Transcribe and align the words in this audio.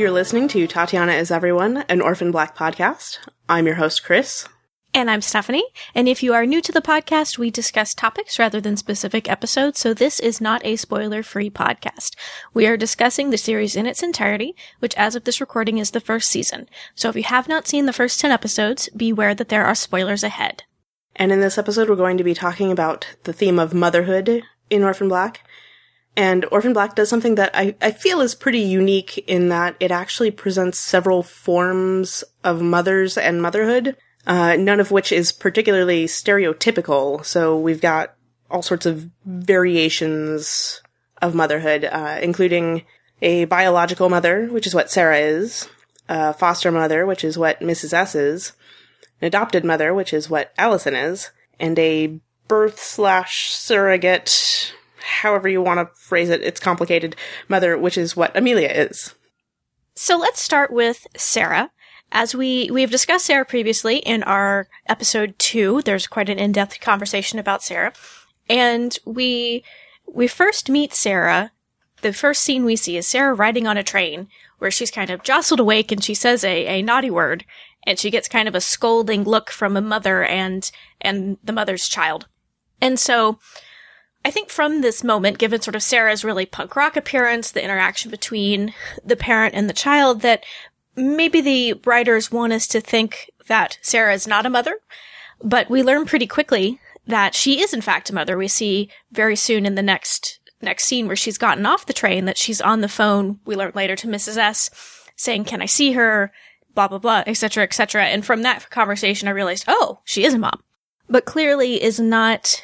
You're 0.00 0.10
listening 0.10 0.48
to 0.48 0.66
Tatiana 0.66 1.12
is 1.12 1.30
Everyone, 1.30 1.84
an 1.90 2.00
Orphan 2.00 2.30
Black 2.30 2.56
podcast. 2.56 3.18
I'm 3.50 3.66
your 3.66 3.74
host, 3.74 4.02
Kris. 4.02 4.48
And 4.94 5.10
I'm 5.10 5.20
Stephanie. 5.20 5.66
And 5.94 6.08
if 6.08 6.22
you 6.22 6.32
are 6.32 6.46
new 6.46 6.62
to 6.62 6.72
the 6.72 6.80
podcast, 6.80 7.36
we 7.36 7.50
discuss 7.50 7.92
topics 7.92 8.38
rather 8.38 8.62
than 8.62 8.78
specific 8.78 9.30
episodes, 9.30 9.78
so 9.78 9.92
this 9.92 10.18
is 10.18 10.40
not 10.40 10.64
a 10.64 10.76
spoiler 10.76 11.22
free 11.22 11.50
podcast. 11.50 12.16
We 12.54 12.66
are 12.66 12.78
discussing 12.78 13.28
the 13.28 13.36
series 13.36 13.76
in 13.76 13.84
its 13.84 14.02
entirety, 14.02 14.56
which 14.78 14.96
as 14.96 15.16
of 15.16 15.24
this 15.24 15.38
recording 15.38 15.76
is 15.76 15.90
the 15.90 16.00
first 16.00 16.30
season. 16.30 16.70
So 16.94 17.10
if 17.10 17.16
you 17.16 17.24
have 17.24 17.46
not 17.46 17.68
seen 17.68 17.84
the 17.84 17.92
first 17.92 18.20
10 18.20 18.30
episodes, 18.30 18.88
beware 18.96 19.34
that 19.34 19.50
there 19.50 19.66
are 19.66 19.74
spoilers 19.74 20.24
ahead. 20.24 20.62
And 21.14 21.30
in 21.30 21.40
this 21.40 21.58
episode, 21.58 21.90
we're 21.90 21.96
going 21.96 22.16
to 22.16 22.24
be 22.24 22.32
talking 22.32 22.72
about 22.72 23.06
the 23.24 23.34
theme 23.34 23.58
of 23.58 23.74
motherhood 23.74 24.44
in 24.70 24.82
Orphan 24.82 25.08
Black. 25.08 25.44
And 26.16 26.44
Orphan 26.50 26.72
Black 26.72 26.94
does 26.94 27.08
something 27.08 27.36
that 27.36 27.50
I, 27.54 27.76
I 27.80 27.92
feel 27.92 28.20
is 28.20 28.34
pretty 28.34 28.60
unique 28.60 29.18
in 29.28 29.48
that 29.48 29.76
it 29.80 29.90
actually 29.90 30.30
presents 30.30 30.78
several 30.78 31.22
forms 31.22 32.24
of 32.42 32.60
mothers 32.60 33.16
and 33.16 33.40
motherhood, 33.40 33.96
uh, 34.26 34.56
none 34.56 34.80
of 34.80 34.90
which 34.90 35.12
is 35.12 35.32
particularly 35.32 36.06
stereotypical. 36.06 37.24
So 37.24 37.58
we've 37.58 37.80
got 37.80 38.14
all 38.50 38.62
sorts 38.62 38.86
of 38.86 39.08
variations 39.24 40.82
of 41.22 41.34
motherhood, 41.34 41.84
uh, 41.84 42.18
including 42.20 42.84
a 43.22 43.44
biological 43.44 44.08
mother, 44.08 44.46
which 44.46 44.66
is 44.66 44.74
what 44.74 44.90
Sarah 44.90 45.18
is, 45.18 45.68
a 46.08 46.34
foster 46.34 46.72
mother, 46.72 47.06
which 47.06 47.22
is 47.22 47.38
what 47.38 47.60
Mrs. 47.60 47.92
S 47.92 48.14
is, 48.14 48.52
an 49.20 49.26
adopted 49.26 49.64
mother, 49.64 49.94
which 49.94 50.12
is 50.12 50.28
what 50.28 50.52
Allison 50.58 50.96
is, 50.96 51.30
and 51.60 51.78
a 51.78 52.18
birth 52.48 52.80
slash 52.80 53.52
surrogate 53.52 54.72
however 55.02 55.48
you 55.48 55.62
want 55.62 55.80
to 55.80 55.94
phrase 55.96 56.28
it, 56.30 56.42
it's 56.42 56.60
complicated 56.60 57.16
mother, 57.48 57.76
which 57.76 57.98
is 57.98 58.16
what 58.16 58.36
Amelia 58.36 58.68
is. 58.68 59.14
So 59.94 60.16
let's 60.16 60.40
start 60.40 60.72
with 60.72 61.06
Sarah. 61.16 61.70
As 62.12 62.34
we, 62.34 62.70
we've 62.70 62.90
discussed 62.90 63.26
Sarah 63.26 63.44
previously 63.44 63.98
in 63.98 64.22
our 64.24 64.68
episode 64.88 65.38
two, 65.38 65.82
there's 65.82 66.06
quite 66.06 66.28
an 66.28 66.38
in-depth 66.38 66.80
conversation 66.80 67.38
about 67.38 67.62
Sarah. 67.62 67.92
And 68.48 68.98
we, 69.04 69.62
we 70.06 70.26
first 70.26 70.68
meet 70.68 70.92
Sarah. 70.92 71.52
The 72.02 72.12
first 72.12 72.42
scene 72.42 72.64
we 72.64 72.76
see 72.76 72.96
is 72.96 73.06
Sarah 73.06 73.34
riding 73.34 73.66
on 73.66 73.76
a 73.76 73.84
train 73.84 74.28
where 74.58 74.70
she's 74.70 74.90
kind 74.90 75.10
of 75.10 75.22
jostled 75.22 75.60
awake 75.60 75.92
and 75.92 76.02
she 76.02 76.14
says 76.14 76.42
a, 76.42 76.66
a 76.66 76.82
naughty 76.82 77.10
word 77.10 77.44
and 77.86 77.98
she 77.98 78.10
gets 78.10 78.28
kind 78.28 78.48
of 78.48 78.54
a 78.54 78.60
scolding 78.60 79.22
look 79.24 79.50
from 79.50 79.76
a 79.76 79.80
mother 79.80 80.24
and, 80.24 80.70
and 81.00 81.38
the 81.44 81.52
mother's 81.52 81.88
child. 81.88 82.26
And 82.80 82.98
so, 82.98 83.38
I 84.24 84.30
think 84.30 84.50
from 84.50 84.80
this 84.80 85.02
moment, 85.02 85.38
given 85.38 85.60
sort 85.60 85.74
of 85.74 85.82
Sarah's 85.82 86.24
really 86.24 86.46
punk 86.46 86.76
rock 86.76 86.96
appearance, 86.96 87.50
the 87.50 87.64
interaction 87.64 88.10
between 88.10 88.74
the 89.04 89.16
parent 89.16 89.54
and 89.54 89.68
the 89.68 89.74
child, 89.74 90.20
that 90.20 90.44
maybe 90.94 91.40
the 91.40 91.74
writers 91.84 92.30
want 92.30 92.52
us 92.52 92.66
to 92.68 92.80
think 92.80 93.30
that 93.46 93.78
Sarah 93.80 94.12
is 94.12 94.26
not 94.26 94.44
a 94.44 94.50
mother, 94.50 94.78
but 95.42 95.70
we 95.70 95.82
learn 95.82 96.04
pretty 96.04 96.26
quickly 96.26 96.78
that 97.06 97.34
she 97.34 97.60
is 97.60 97.72
in 97.72 97.80
fact 97.80 98.10
a 98.10 98.14
mother. 98.14 98.36
We 98.36 98.48
see 98.48 98.90
very 99.10 99.36
soon 99.36 99.64
in 99.64 99.74
the 99.74 99.82
next 99.82 100.38
next 100.62 100.84
scene 100.84 101.06
where 101.06 101.16
she's 101.16 101.38
gotten 101.38 101.64
off 101.64 101.86
the 101.86 101.94
train 101.94 102.26
that 102.26 102.36
she's 102.36 102.60
on 102.60 102.82
the 102.82 102.88
phone. 102.88 103.40
We 103.46 103.56
learn 103.56 103.72
later 103.74 103.96
to 103.96 104.06
Mrs. 104.06 104.36
S 104.36 104.70
saying, 105.16 105.44
"Can 105.44 105.62
I 105.62 105.66
see 105.66 105.92
her?" 105.92 106.32
Blah 106.74 106.88
blah 106.88 106.98
blah, 106.98 107.24
etc. 107.26 107.64
etc. 107.64 108.04
And 108.04 108.24
from 108.24 108.42
that 108.42 108.70
conversation, 108.70 109.26
I 109.26 109.32
realized, 109.32 109.64
oh, 109.66 110.00
she 110.04 110.24
is 110.24 110.34
a 110.34 110.38
mom, 110.38 110.62
but 111.08 111.24
clearly 111.24 111.82
is 111.82 111.98
not 111.98 112.62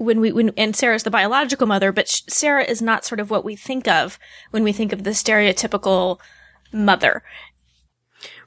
when 0.00 0.18
we 0.18 0.32
when 0.32 0.48
and 0.56 0.74
Sarah's 0.74 1.02
the 1.02 1.10
biological 1.10 1.66
mother, 1.66 1.92
but 1.92 2.08
Sarah 2.08 2.64
is 2.64 2.80
not 2.80 3.04
sort 3.04 3.20
of 3.20 3.30
what 3.30 3.44
we 3.44 3.54
think 3.54 3.86
of 3.86 4.18
when 4.50 4.64
we 4.64 4.72
think 4.72 4.94
of 4.94 5.04
the 5.04 5.10
stereotypical 5.10 6.18
mother. 6.72 7.22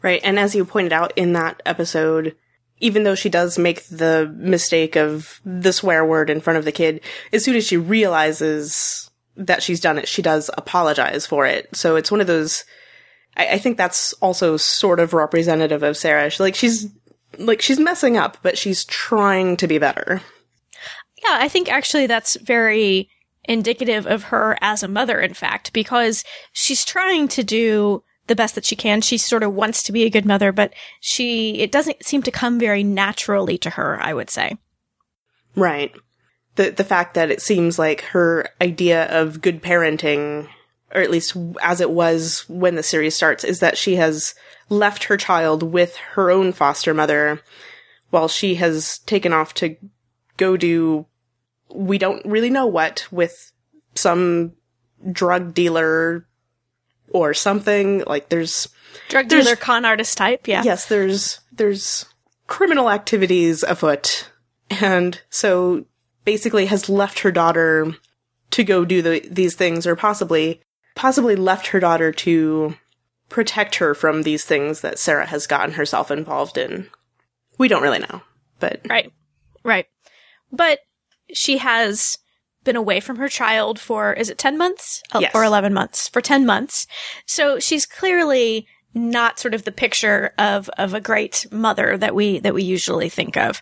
Right, 0.02 0.20
and 0.24 0.40
as 0.40 0.56
you 0.56 0.66
pointed 0.66 0.94
out 0.94 1.14
in 1.16 1.34
that 1.34 1.62
episode, 1.66 2.36
even 2.80 3.04
though 3.04 3.14
she 3.14 3.30
does 3.30 3.60
make 3.60 3.86
the 3.86 4.34
mistake 4.36 4.96
of 4.96 5.40
the 5.46 5.72
swear 5.72 6.04
word 6.04 6.32
in 6.32 6.42
front 6.42 6.58
of 6.58 6.66
the 6.66 6.72
kid, 6.72 7.02
as 7.32 7.46
soon 7.46 7.56
as 7.56 7.68
she 7.68 7.78
realizes 7.78 9.12
that 9.38 9.62
she's 9.62 9.80
done 9.80 10.00
it, 10.00 10.08
she 10.08 10.24
does 10.24 10.50
apologize 10.58 11.28
for 11.28 11.46
it. 11.46 11.76
So 11.76 11.96
it's 11.96 12.12
one 12.12 12.20
of 12.20 12.28
those. 12.28 12.66
I, 13.38 13.50
I 13.50 13.58
think 13.60 13.78
that's 13.78 14.14
also 14.14 14.58
sort 14.58 15.00
of 15.00 15.14
representative 15.14 15.84
of 15.84 15.98
Sarah. 15.98 16.32
She, 16.32 16.42
like 16.42 16.56
she's 16.56 16.88
like 17.38 17.62
she's 17.62 17.80
messing 17.80 18.18
up, 18.18 18.38
but 18.42 18.58
she's 18.58 18.84
trying 18.86 19.56
to 19.58 19.68
be 19.68 19.78
better. 19.78 20.22
Yeah, 21.26 21.38
I 21.40 21.48
think 21.48 21.72
actually 21.72 22.08
that's 22.08 22.36
very 22.36 23.10
indicative 23.46 24.08
of 24.08 24.24
her 24.24 24.58
as 24.62 24.84
a 24.84 24.88
mother, 24.88 25.20
in 25.20 25.34
fact, 25.34 25.74
because 25.74 26.24
she's 26.52 26.86
trying 26.86 27.28
to 27.30 27.44
do 27.44 28.04
the 28.28 28.36
best 28.36 28.56
that 28.56 28.66
she 28.66 28.76
can. 28.76 29.02
She 29.02 29.18
sort 29.18 29.44
of 29.44 29.54
wants 29.54 29.84
to 29.84 29.92
be 29.92 30.04
a 30.04 30.10
good 30.10 30.26
mother, 30.26 30.52
but 30.52 30.74
she, 31.02 31.60
it 31.60 31.72
doesn't 31.72 32.06
seem 32.06 32.24
to 32.24 32.32
come 32.32 32.60
very 32.60 32.84
naturally 32.84 33.58
to 33.60 33.72
her, 33.72 34.00
I 34.02 34.14
would 34.14 34.30
say. 34.30 34.58
Right. 35.56 35.94
The, 36.56 36.72
the 36.72 36.84
fact 36.84 37.16
that 37.16 37.32
it 37.32 37.42
seems 37.42 37.78
like 37.78 38.02
her 38.02 38.50
idea 38.62 39.06
of 39.06 39.42
good 39.42 39.62
parenting, 39.62 40.48
or 40.94 41.02
at 41.02 41.12
least 41.12 41.36
as 41.62 41.82
it 41.82 41.92
was 41.92 42.46
when 42.48 42.76
the 42.76 42.84
series 42.84 43.16
starts, 43.16 43.44
is 43.44 43.60
that 43.60 43.78
she 43.78 43.96
has 43.98 44.36
left 44.70 45.06
her 45.06 45.18
child 45.18 45.64
with 45.64 45.96
her 46.14 46.32
own 46.32 46.54
foster 46.54 46.94
mother 46.94 47.42
while 48.10 48.28
she 48.28 48.56
has 48.56 49.00
taken 49.00 49.34
off 49.34 49.54
to 49.56 49.76
go 50.38 50.56
do 50.56 51.06
we 51.74 51.98
don't 51.98 52.26
really 52.26 52.50
know 52.50 52.68
what 52.68 53.08
with 53.12 53.52
some 53.96 54.54
drug 55.12 55.54
dealer 55.54 56.26
or 57.10 57.34
something. 57.34 58.04
Like 58.06 58.30
there's 58.30 58.70
drug 59.10 59.28
dealer 59.28 59.44
there's, 59.44 59.60
con 59.60 59.86
artist 59.86 60.18
type, 60.18 60.48
yeah. 60.48 60.64
Yes, 60.64 60.88
there's 60.88 61.40
there's 61.52 62.06
criminal 62.48 62.90
activities 62.90 63.64
afoot. 63.64 64.30
And 64.70 65.22
so 65.30 65.86
basically 66.26 66.66
has 66.68 66.90
left 66.90 67.20
her 67.20 67.32
daughter 67.32 67.94
to 68.52 68.64
go 68.64 68.86
do 68.86 69.02
the, 69.02 69.28
these 69.30 69.56
things 69.56 69.86
or 69.86 69.96
possibly 69.96 70.62
possibly 70.96 71.36
left 71.36 71.68
her 71.68 71.80
daughter 71.80 72.12
to 72.12 72.76
protect 73.30 73.76
her 73.76 73.96
from 73.96 74.24
these 74.24 74.46
things 74.46 74.82
that 74.82 75.00
Sarah 75.00 75.26
has 75.26 75.48
gotten 75.48 75.74
herself 75.74 76.12
involved 76.12 76.58
in. 76.58 76.90
We 77.58 77.68
don't 77.68 77.82
really 77.82 78.00
know, 78.00 78.22
but 78.60 78.82
Right. 78.90 79.12
Right. 79.64 79.88
But 80.52 80.80
she 81.34 81.58
has 81.58 82.18
been 82.64 82.76
away 82.76 83.00
from 83.00 83.18
her 83.18 83.28
child 83.28 83.80
for, 83.80 84.14
is 84.14 84.30
it 84.30 84.38
10 84.38 84.58
months? 84.58 85.04
Yes. 85.20 85.32
Or 85.36 85.44
11 85.44 85.74
months? 85.74 86.08
For 86.08 86.22
10 86.22 86.46
months. 86.46 86.88
So 87.26 87.60
she's 87.60 87.86
clearly 87.86 88.68
not 88.94 89.40
sort 89.40 89.54
of 89.54 89.64
the 89.64 89.72
picture 89.72 90.34
of, 90.38 90.70
of 90.78 90.94
a 90.94 91.02
great 91.02 91.46
mother 91.52 91.98
that 91.98 92.16
we, 92.16 92.40
that 92.40 92.54
we 92.54 92.64
usually 92.64 93.10
think 93.10 93.36
of. 93.36 93.62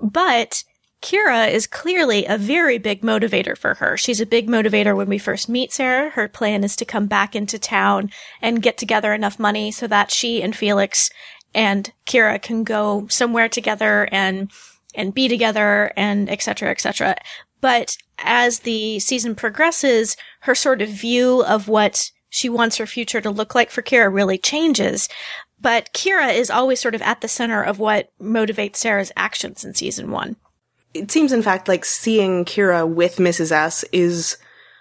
But 0.00 0.62
Kira 1.02 1.50
is 1.50 1.66
clearly 1.66 2.24
a 2.26 2.38
very 2.38 2.78
big 2.78 3.02
motivator 3.02 3.56
for 3.56 3.74
her. 3.74 3.96
She's 3.96 4.20
a 4.20 4.26
big 4.26 4.48
motivator 4.48 4.96
when 4.96 5.08
we 5.08 5.18
first 5.18 5.48
meet 5.48 5.72
Sarah. 5.72 6.10
Her 6.10 6.28
plan 6.28 6.64
is 6.64 6.76
to 6.76 6.84
come 6.84 7.06
back 7.06 7.34
into 7.34 7.58
town 7.58 8.10
and 8.42 8.62
get 8.62 8.76
together 8.76 9.12
enough 9.12 9.38
money 9.38 9.70
so 9.70 9.86
that 9.86 10.10
she 10.10 10.42
and 10.42 10.54
Felix 10.54 11.10
and 11.54 11.92
Kira 12.06 12.40
can 12.40 12.64
go 12.64 13.06
somewhere 13.08 13.48
together 13.48 14.08
and 14.12 14.50
and 14.96 15.14
be 15.14 15.28
together 15.28 15.92
and 15.96 16.28
etc 16.28 16.70
etc 16.70 17.16
but 17.60 17.96
as 18.18 18.60
the 18.60 18.98
season 18.98 19.34
progresses 19.34 20.16
her 20.40 20.54
sort 20.54 20.82
of 20.82 20.88
view 20.88 21.44
of 21.44 21.68
what 21.68 22.10
she 22.28 22.48
wants 22.48 22.76
her 22.76 22.86
future 22.86 23.20
to 23.20 23.30
look 23.30 23.54
like 23.54 23.70
for 23.70 23.82
Kira 23.82 24.12
really 24.12 24.36
changes. 24.36 25.08
But 25.60 25.90
Kira 25.94 26.34
is 26.34 26.50
always 26.50 26.80
sort 26.80 26.94
of 26.94 27.02
at 27.02 27.22
the 27.22 27.28
center 27.28 27.62
of 27.62 27.78
what 27.78 28.10
motivates 28.20 28.76
Sarah's 28.76 29.12
actions 29.16 29.64
in 29.64 29.74
season 29.74 30.10
1 30.10 30.36
it 30.96 31.10
seems 31.10 31.32
in 31.32 31.42
fact 31.42 31.68
like 31.68 31.84
seeing 31.84 32.44
Kira 32.44 32.88
with 32.88 33.16
Mrs. 33.16 33.52
S 33.52 33.84
is 33.92 34.36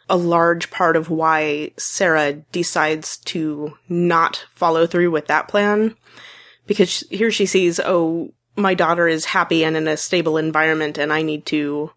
a 0.10 0.16
large 0.16 0.70
part 0.72 0.96
of 0.96 1.10
why 1.10 1.72
Sarah 1.78 2.34
decides 2.52 3.18
to 3.18 3.78
not 3.90 4.46
follow 4.54 4.88
through 4.88 5.12
with 5.12 5.28
that 5.28 5.48
plan. 5.48 5.96
Because 6.68 7.02
here 7.10 7.32
she 7.32 7.46
sees, 7.46 7.80
oh, 7.80 8.34
my 8.56 8.74
daughter 8.74 9.08
is 9.08 9.26
happy 9.26 9.64
and 9.64 9.76
in 9.76 9.88
a 9.88 9.98
stable 9.98 10.38
environment 10.38 10.98
and 10.98 11.12
I 11.12 11.22
need 11.22 11.46
to 11.48 11.92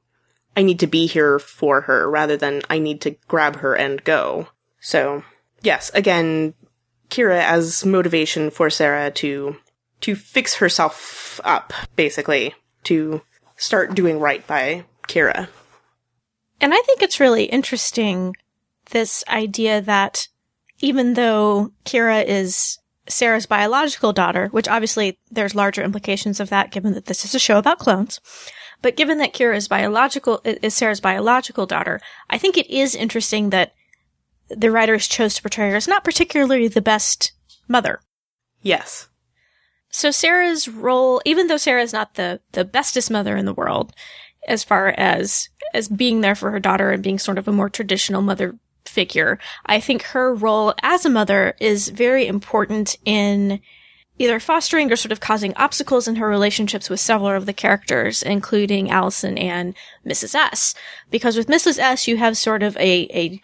I 0.57 0.63
need 0.63 0.81
to 0.81 0.87
be 0.87 1.07
here 1.07 1.39
for 1.39 1.83
her 1.83 2.11
rather 2.11 2.37
than 2.37 2.63
I 2.69 2.79
need 2.81 3.01
to 3.03 3.17
grab 3.29 3.57
her 3.57 3.75
and 3.75 4.03
go. 4.03 4.49
So, 4.81 5.23
yes, 5.63 5.91
again, 5.95 6.55
Kira 7.11 7.41
as 7.41 7.85
motivation 7.85 8.51
for 8.51 8.71
Sarah 8.71 9.11
to 9.13 9.57
to 10.01 10.15
fix 10.15 10.57
herself 10.57 11.41
up 11.45 11.73
basically, 11.97 12.55
to 12.85 13.23
start 13.57 13.95
doing 13.95 14.19
right 14.19 14.47
by 14.47 14.85
Kira. 15.07 15.49
And 16.61 16.75
I 16.75 16.81
think 16.81 17.03
it's 17.03 17.21
really 17.21 17.45
interesting 17.45 18.35
this 18.91 19.23
idea 19.29 19.81
that 19.81 20.29
even 20.81 21.15
though 21.15 21.73
Kira 21.85 22.25
is 22.25 22.79
Sarah's 23.09 23.47
biological 23.47 24.13
daughter, 24.13 24.49
which 24.49 24.69
obviously 24.69 25.19
there's 25.31 25.55
larger 25.55 25.83
implications 25.83 26.41
of 26.41 26.51
that 26.51 26.71
given 26.71 26.95
that 26.95 27.07
this 27.07 27.25
is 27.25 27.35
a 27.35 27.39
show 27.39 27.59
about 27.59 27.79
clones. 27.79 28.21
But 28.81 28.97
given 28.97 29.19
that 29.19 29.35
Kira 29.35 29.57
is 29.57 29.69
biological, 29.69 30.41
is 30.45 30.75
Sarah's 30.75 31.01
biological 31.01 31.67
daughter, 31.67 32.01
I 32.31 32.39
think 32.39 32.57
it 32.57 32.71
is 32.71 32.95
interesting 32.95 33.51
that 33.51 33.73
the 34.49 34.71
writers 34.71 35.09
chose 35.09 35.35
to 35.35 35.43
portray 35.43 35.71
her 35.71 35.77
as 35.77 35.89
not 35.89 36.05
particularly 36.05 36.69
the 36.69 36.81
best 36.81 37.33
mother. 37.67 38.01
Yes. 38.63 39.09
So 39.91 40.11
Sarah's 40.11 40.69
role, 40.69 41.21
even 41.25 41.47
though 41.47 41.57
Sarah 41.57 41.83
is 41.83 41.93
not 41.93 42.15
the, 42.15 42.41
the 42.53 42.65
bestest 42.65 43.11
mother 43.11 43.37
in 43.37 43.47
the 43.47 43.55
world, 43.55 43.93
as 44.47 44.65
far 44.65 44.89
as, 44.89 45.49
as 45.75 45.89
being 45.89 46.21
there 46.21 46.35
for 46.35 46.51
her 46.51 46.61
daughter 46.61 46.91
and 46.91 47.03
being 47.03 47.19
sort 47.19 47.39
of 47.39 47.49
a 47.49 47.53
more 47.53 47.69
traditional 47.69 48.23
mother 48.23 48.59
figure, 48.89 49.39
I 49.67 49.81
think 49.81 50.03
her 50.03 50.35
role 50.35 50.75
as 50.83 51.05
a 51.05 51.11
mother 51.11 51.55
is 51.61 51.89
very 51.89 52.27
important 52.27 52.97
in 53.05 53.61
either 54.19 54.41
fostering 54.41 54.91
or 54.91 54.97
sort 54.97 55.13
of 55.13 55.21
causing 55.21 55.55
obstacles 55.55 56.09
in 56.09 56.17
her 56.17 56.29
relationships 56.29 56.91
with 56.91 57.01
several 57.01 57.31
of 57.31 57.47
the 57.47 57.53
characters, 57.53 58.23
including 58.23 58.91
Allison 58.91 59.39
and 59.39 59.75
Mrs. 60.07 60.35
S. 60.35 60.75
Because 61.11 61.37
with 61.37 61.47
Mrs. 61.47 61.79
S, 61.79 62.09
you 62.09 62.17
have 62.17 62.37
sort 62.37 62.63
of 62.63 62.77
a, 62.79 63.09
a 63.15 63.41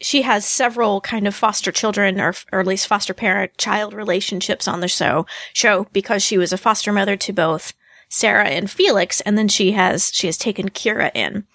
she 0.00 0.22
has 0.22 0.46
several 0.46 1.00
kind 1.00 1.26
of 1.26 1.34
foster 1.34 1.72
children 1.72 2.20
or, 2.20 2.34
or 2.52 2.60
at 2.60 2.66
least 2.66 2.86
foster 2.86 3.14
parent 3.14 3.56
child 3.56 3.94
relationships 3.94 4.68
on 4.68 4.80
the 4.80 4.88
show 4.88 5.26
show 5.54 5.86
because 5.92 6.22
she 6.22 6.36
was 6.36 6.52
a 6.52 6.58
foster 6.58 6.92
mother 6.92 7.16
to 7.16 7.32
both 7.32 7.72
Sarah 8.08 8.48
and 8.48 8.70
Felix 8.70 9.22
and 9.22 9.38
then 9.38 9.48
she 9.48 9.72
has 9.72 10.10
she 10.12 10.26
has 10.26 10.36
taken 10.36 10.68
Kira 10.68 11.10
in. 11.14 11.46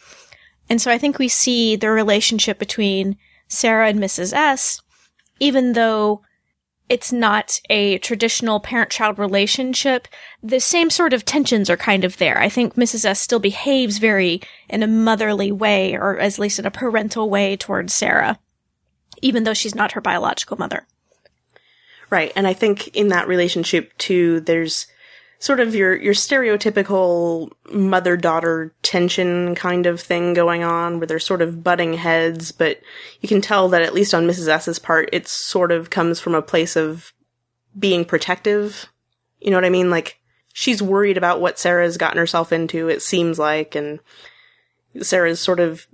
And 0.71 0.81
so 0.81 0.89
I 0.89 0.97
think 0.97 1.19
we 1.19 1.27
see 1.27 1.75
the 1.75 1.91
relationship 1.91 2.57
between 2.57 3.17
Sarah 3.49 3.89
and 3.89 3.99
Mrs. 3.99 4.31
S 4.31 4.81
even 5.41 5.73
though 5.73 6.21
it's 6.87 7.11
not 7.11 7.59
a 7.69 7.97
traditional 7.97 8.61
parent-child 8.61 9.19
relationship, 9.19 10.07
the 10.41 10.61
same 10.61 10.89
sort 10.89 11.11
of 11.11 11.25
tensions 11.25 11.69
are 11.69 11.75
kind 11.75 12.05
of 12.05 12.17
there. 12.17 12.37
I 12.37 12.47
think 12.47 12.75
Mrs. 12.75 13.03
S 13.03 13.19
still 13.19 13.39
behaves 13.39 13.97
very 13.97 14.39
in 14.69 14.81
a 14.81 14.87
motherly 14.87 15.51
way, 15.51 15.93
or 15.95 16.17
at 16.19 16.39
least 16.39 16.57
in 16.57 16.65
a 16.65 16.71
parental 16.71 17.29
way 17.29 17.57
towards 17.57 17.93
Sarah, 17.93 18.39
even 19.21 19.43
though 19.43 19.53
she's 19.53 19.75
not 19.75 19.91
her 19.91 20.01
biological 20.01 20.57
mother. 20.57 20.87
Right. 22.09 22.31
And 22.33 22.47
I 22.47 22.53
think 22.53 22.87
in 22.95 23.09
that 23.09 23.27
relationship 23.27 23.97
too, 23.97 24.39
there's 24.39 24.87
sort 25.41 25.59
of 25.59 25.73
your 25.73 25.95
your 25.97 26.13
stereotypical 26.13 27.51
mother 27.71 28.15
daughter 28.15 28.73
tension 28.83 29.55
kind 29.55 29.87
of 29.87 29.99
thing 29.99 30.33
going 30.35 30.63
on 30.63 30.99
where 30.99 31.07
they're 31.07 31.19
sort 31.19 31.41
of 31.41 31.63
butting 31.63 31.93
heads 31.93 32.51
but 32.51 32.79
you 33.19 33.27
can 33.27 33.41
tell 33.41 33.67
that 33.67 33.81
at 33.81 33.93
least 33.93 34.13
on 34.13 34.27
Mrs. 34.27 34.47
S's 34.47 34.79
part 34.79 35.09
it 35.11 35.27
sort 35.27 35.71
of 35.71 35.89
comes 35.89 36.19
from 36.19 36.35
a 36.35 36.41
place 36.43 36.75
of 36.77 37.11
being 37.77 38.05
protective 38.05 38.87
you 39.39 39.49
know 39.49 39.57
what 39.57 39.65
i 39.65 39.69
mean 39.69 39.89
like 39.89 40.19
she's 40.53 40.81
worried 40.81 41.17
about 41.17 41.41
what 41.41 41.57
sarah's 41.57 41.97
gotten 41.97 42.17
herself 42.17 42.53
into 42.53 42.87
it 42.87 43.01
seems 43.01 43.39
like 43.39 43.75
and 43.75 43.99
sarah's 45.01 45.39
sort 45.39 45.59
of 45.59 45.87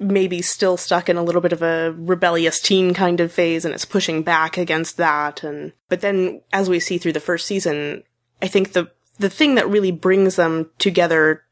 maybe 0.00 0.40
still 0.40 0.76
stuck 0.76 1.08
in 1.08 1.16
a 1.16 1.22
little 1.22 1.40
bit 1.40 1.52
of 1.52 1.60
a 1.60 1.94
rebellious 1.98 2.60
teen 2.60 2.94
kind 2.94 3.20
of 3.20 3.30
phase 3.30 3.64
and 3.64 3.74
it's 3.74 3.84
pushing 3.84 4.22
back 4.22 4.56
against 4.56 4.96
that 4.96 5.44
and 5.44 5.72
but 5.88 6.00
then 6.00 6.40
as 6.52 6.70
we 6.70 6.80
see 6.80 6.98
through 6.98 7.12
the 7.12 7.20
first 7.20 7.46
season 7.46 8.02
I 8.40 8.48
think 8.48 8.72
the 8.72 8.90
the 9.18 9.30
thing 9.30 9.56
that 9.56 9.68
really 9.68 9.90
brings 9.90 10.36
them 10.36 10.70
together 10.78 11.44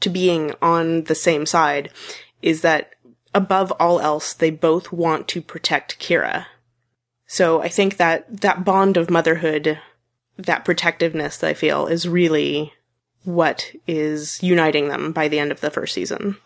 to 0.00 0.10
being 0.10 0.52
on 0.60 1.04
the 1.04 1.14
same 1.14 1.46
side 1.46 1.90
is 2.42 2.62
that 2.62 2.94
above 3.34 3.72
all 3.78 4.00
else, 4.00 4.32
they 4.32 4.50
both 4.50 4.92
want 4.92 5.28
to 5.28 5.40
protect 5.40 6.00
Kira. 6.00 6.46
So 7.26 7.62
I 7.62 7.68
think 7.68 7.96
that 7.96 8.40
that 8.40 8.64
bond 8.64 8.96
of 8.96 9.08
motherhood, 9.08 9.78
that 10.36 10.64
protectiveness 10.64 11.38
that 11.38 11.48
I 11.48 11.54
feel 11.54 11.86
is 11.86 12.08
really 12.08 12.72
what 13.24 13.72
is 13.86 14.42
uniting 14.42 14.88
them 14.88 15.12
by 15.12 15.28
the 15.28 15.38
end 15.38 15.52
of 15.52 15.60
the 15.60 15.70
first 15.70 15.94
season. 15.94 16.36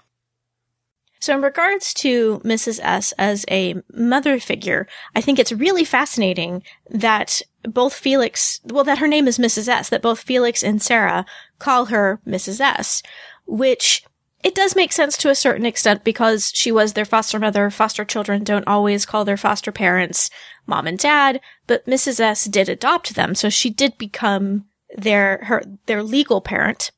So, 1.27 1.35
in 1.35 1.43
regards 1.43 1.93
to 1.95 2.39
Mrs. 2.45 2.79
S 2.85 3.11
as 3.19 3.45
a 3.51 3.75
mother 3.93 4.39
figure, 4.39 4.87
I 5.17 5.21
think 5.21 5.41
it's 5.41 5.51
really 5.51 5.83
fascinating 5.83 6.63
that 6.89 7.43
both 7.65 7.95
Felix, 7.95 8.61
well, 8.65 8.85
that 8.85 8.99
her 8.99 9.09
name 9.09 9.27
is 9.27 9.37
Mrs. 9.37 9.67
S, 9.67 9.89
that 9.89 10.03
both 10.03 10.21
Felix 10.21 10.63
and 10.63 10.81
Sarah 10.81 11.27
call 11.59 11.87
her 11.87 12.21
Mrs. 12.25 12.61
S, 12.61 13.03
which 13.45 14.05
it 14.45 14.55
does 14.55 14.77
make 14.77 14.93
sense 14.93 15.17
to 15.17 15.29
a 15.29 15.35
certain 15.35 15.67
extent 15.67 16.05
because 16.05 16.53
she 16.55 16.71
was 16.71 16.93
their 16.93 17.05
foster 17.05 17.41
mother. 17.41 17.71
Foster 17.71 18.05
children 18.05 18.45
don't 18.45 18.69
always 18.69 19.05
call 19.05 19.25
their 19.25 19.37
foster 19.37 19.73
parents 19.73 20.31
mom 20.65 20.87
and 20.87 20.97
dad, 20.97 21.41
but 21.67 21.87
Mrs. 21.87 22.21
S 22.21 22.45
did 22.45 22.69
adopt 22.69 23.17
them, 23.17 23.35
so 23.35 23.49
she 23.49 23.69
did 23.69 23.99
become 23.99 24.67
their 24.97 25.39
her 25.47 25.65
their 25.87 26.05
legal 26.05 26.41
parent. 26.41 26.93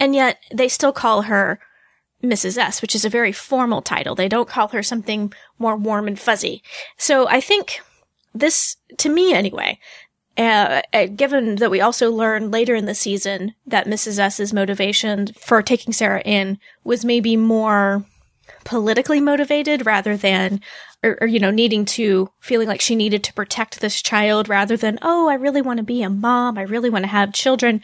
And 0.00 0.14
yet 0.14 0.38
they 0.50 0.68
still 0.68 0.94
call 0.94 1.22
her 1.22 1.60
Mrs. 2.22 2.58
S, 2.58 2.82
which 2.82 2.94
is 2.94 3.04
a 3.04 3.10
very 3.10 3.32
formal 3.32 3.82
title. 3.82 4.14
They 4.14 4.28
don't 4.28 4.48
call 4.48 4.68
her 4.68 4.82
something 4.82 5.32
more 5.58 5.76
warm 5.76 6.08
and 6.08 6.18
fuzzy. 6.18 6.62
So 6.96 7.28
I 7.28 7.40
think 7.40 7.80
this, 8.34 8.76
to 8.98 9.08
me 9.08 9.32
anyway, 9.32 9.78
uh, 10.36 10.82
uh, 10.92 11.06
given 11.06 11.56
that 11.56 11.70
we 11.70 11.80
also 11.80 12.10
learn 12.10 12.50
later 12.50 12.74
in 12.74 12.86
the 12.86 12.94
season 12.94 13.54
that 13.66 13.86
Mrs. 13.86 14.18
S's 14.18 14.52
motivation 14.52 15.28
for 15.36 15.62
taking 15.62 15.92
Sarah 15.92 16.22
in 16.24 16.58
was 16.84 17.04
maybe 17.04 17.36
more 17.36 18.04
politically 18.64 19.20
motivated 19.20 19.86
rather 19.86 20.16
than, 20.16 20.60
or, 21.02 21.18
or, 21.20 21.26
you 21.26 21.40
know, 21.40 21.50
needing 21.50 21.84
to, 21.84 22.30
feeling 22.40 22.68
like 22.68 22.80
she 22.80 22.94
needed 22.94 23.24
to 23.24 23.32
protect 23.32 23.80
this 23.80 24.00
child 24.00 24.48
rather 24.48 24.76
than, 24.76 24.98
oh, 25.02 25.28
I 25.28 25.34
really 25.34 25.62
want 25.62 25.78
to 25.78 25.84
be 25.84 26.02
a 26.02 26.10
mom. 26.10 26.58
I 26.58 26.62
really 26.62 26.90
want 26.90 27.04
to 27.04 27.10
have 27.10 27.32
children 27.32 27.82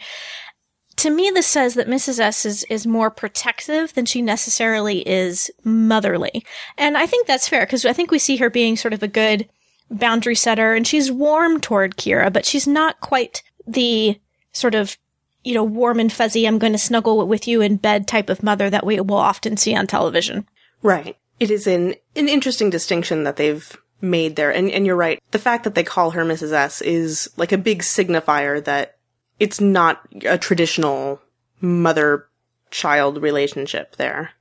to 1.05 1.11
me, 1.11 1.29
this 1.31 1.45
says 1.45 1.75
that 1.75 1.87
Mrs. 1.87 2.19
S 2.19 2.47
is, 2.47 2.63
is 2.63 2.87
more 2.87 3.11
protective 3.11 3.93
than 3.93 4.05
she 4.05 4.23
necessarily 4.23 5.07
is 5.07 5.51
motherly. 5.63 6.43
And 6.79 6.97
I 6.97 7.05
think 7.05 7.27
that's 7.27 7.47
fair 7.47 7.63
because 7.63 7.85
I 7.85 7.93
think 7.93 8.09
we 8.09 8.17
see 8.17 8.37
her 8.37 8.49
being 8.49 8.75
sort 8.75 8.91
of 8.91 9.03
a 9.03 9.07
good 9.07 9.47
boundary 9.91 10.33
setter 10.33 10.73
and 10.73 10.87
she's 10.87 11.11
warm 11.11 11.61
toward 11.61 11.95
Kira, 11.95 12.33
but 12.33 12.43
she's 12.43 12.65
not 12.65 13.01
quite 13.01 13.43
the 13.67 14.19
sort 14.51 14.73
of, 14.73 14.97
you 15.43 15.53
know, 15.53 15.63
warm 15.63 15.99
and 15.99 16.11
fuzzy, 16.11 16.47
I'm 16.47 16.57
going 16.57 16.73
to 16.73 16.79
snuggle 16.79 17.27
with 17.27 17.47
you 17.47 17.61
in 17.61 17.77
bed 17.77 18.07
type 18.07 18.31
of 18.31 18.41
mother 18.41 18.71
that 18.71 18.83
we 18.83 18.99
will 18.99 19.17
often 19.17 19.57
see 19.57 19.75
on 19.75 19.85
television. 19.85 20.47
Right. 20.81 21.17
It 21.39 21.51
is 21.51 21.67
an, 21.67 21.93
an 22.15 22.27
interesting 22.27 22.71
distinction 22.71 23.25
that 23.25 23.35
they've 23.35 23.77
made 24.01 24.37
there. 24.37 24.49
And, 24.49 24.71
and 24.71 24.87
you're 24.87 24.95
right. 24.95 25.21
The 25.29 25.37
fact 25.37 25.65
that 25.65 25.75
they 25.75 25.83
call 25.83 26.11
her 26.11 26.25
Mrs. 26.25 26.51
S 26.51 26.81
is 26.81 27.29
like 27.37 27.51
a 27.51 27.59
big 27.59 27.83
signifier 27.83 28.63
that 28.63 28.95
it's 29.39 29.59
not 29.59 30.01
a 30.25 30.37
traditional 30.37 31.21
mother 31.61 32.27
child 32.71 33.21
relationship 33.21 33.95
there. 33.95 34.31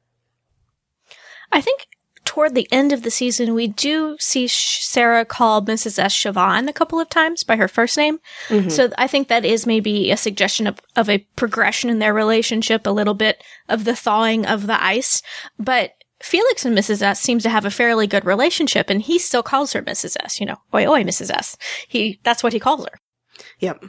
I 1.53 1.61
think 1.61 1.87
toward 2.25 2.55
the 2.55 2.69
end 2.73 2.93
of 2.93 3.03
the 3.03 3.11
season, 3.11 3.55
we 3.55 3.69
do 3.69 4.17
see 4.19 4.49
Sarah 4.49 5.25
call 5.25 5.63
Mrs. 5.63 5.99
S. 5.99 6.15
Siobhan 6.15 6.69
a 6.69 6.73
couple 6.73 6.99
of 6.99 7.09
times 7.09 7.45
by 7.45 7.57
her 7.57 7.69
first 7.69 7.97
name. 7.97 8.19
Mm-hmm. 8.49 8.71
So 8.71 8.91
I 8.99 9.07
think 9.07 9.29
that 9.29 9.45
is 9.45 9.67
maybe 9.67 10.11
a 10.11 10.17
suggestion 10.17 10.67
of, 10.67 10.81
of 10.97 11.09
a 11.09 11.19
progression 11.37 11.91
in 11.91 12.01
their 12.01 12.15
relationship, 12.15 12.87
a 12.87 12.91
little 12.91 13.15
bit 13.15 13.43
of 13.69 13.85
the 13.85 13.95
thawing 13.95 14.47
of 14.47 14.67
the 14.67 14.83
ice. 14.83 15.23
But 15.59 15.93
Felix 16.21 16.65
and 16.65 16.77
Mrs. 16.77 17.03
S 17.03 17.21
seems 17.21 17.43
to 17.43 17.51
have 17.51 17.65
a 17.65 17.71
fairly 17.71 18.07
good 18.07 18.25
relationship, 18.25 18.91
and 18.91 19.03
he 19.03 19.19
still 19.19 19.43
calls 19.43 19.73
her 19.73 19.83
Mrs. 19.83 20.17
S. 20.21 20.41
You 20.41 20.47
know, 20.47 20.57
oi 20.73 20.87
oi, 20.87 21.05
Mrs. 21.05 21.31
S. 21.31 21.57
He 21.87 22.19
that's 22.25 22.43
what 22.43 22.53
he 22.53 22.59
calls 22.59 22.85
her. 22.87 22.99
Yep. 23.61 23.85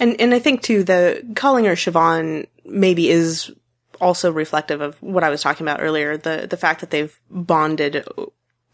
And 0.00 0.20
and 0.20 0.34
I 0.34 0.38
think 0.38 0.62
too 0.62 0.82
the 0.82 1.22
calling 1.36 1.66
her 1.66 1.74
Siobhan 1.74 2.46
maybe 2.64 3.10
is 3.10 3.52
also 4.00 4.32
reflective 4.32 4.80
of 4.80 5.00
what 5.02 5.22
I 5.22 5.28
was 5.28 5.42
talking 5.42 5.66
about 5.66 5.82
earlier 5.82 6.16
the 6.16 6.46
the 6.48 6.56
fact 6.56 6.80
that 6.80 6.90
they've 6.90 7.16
bonded 7.30 8.04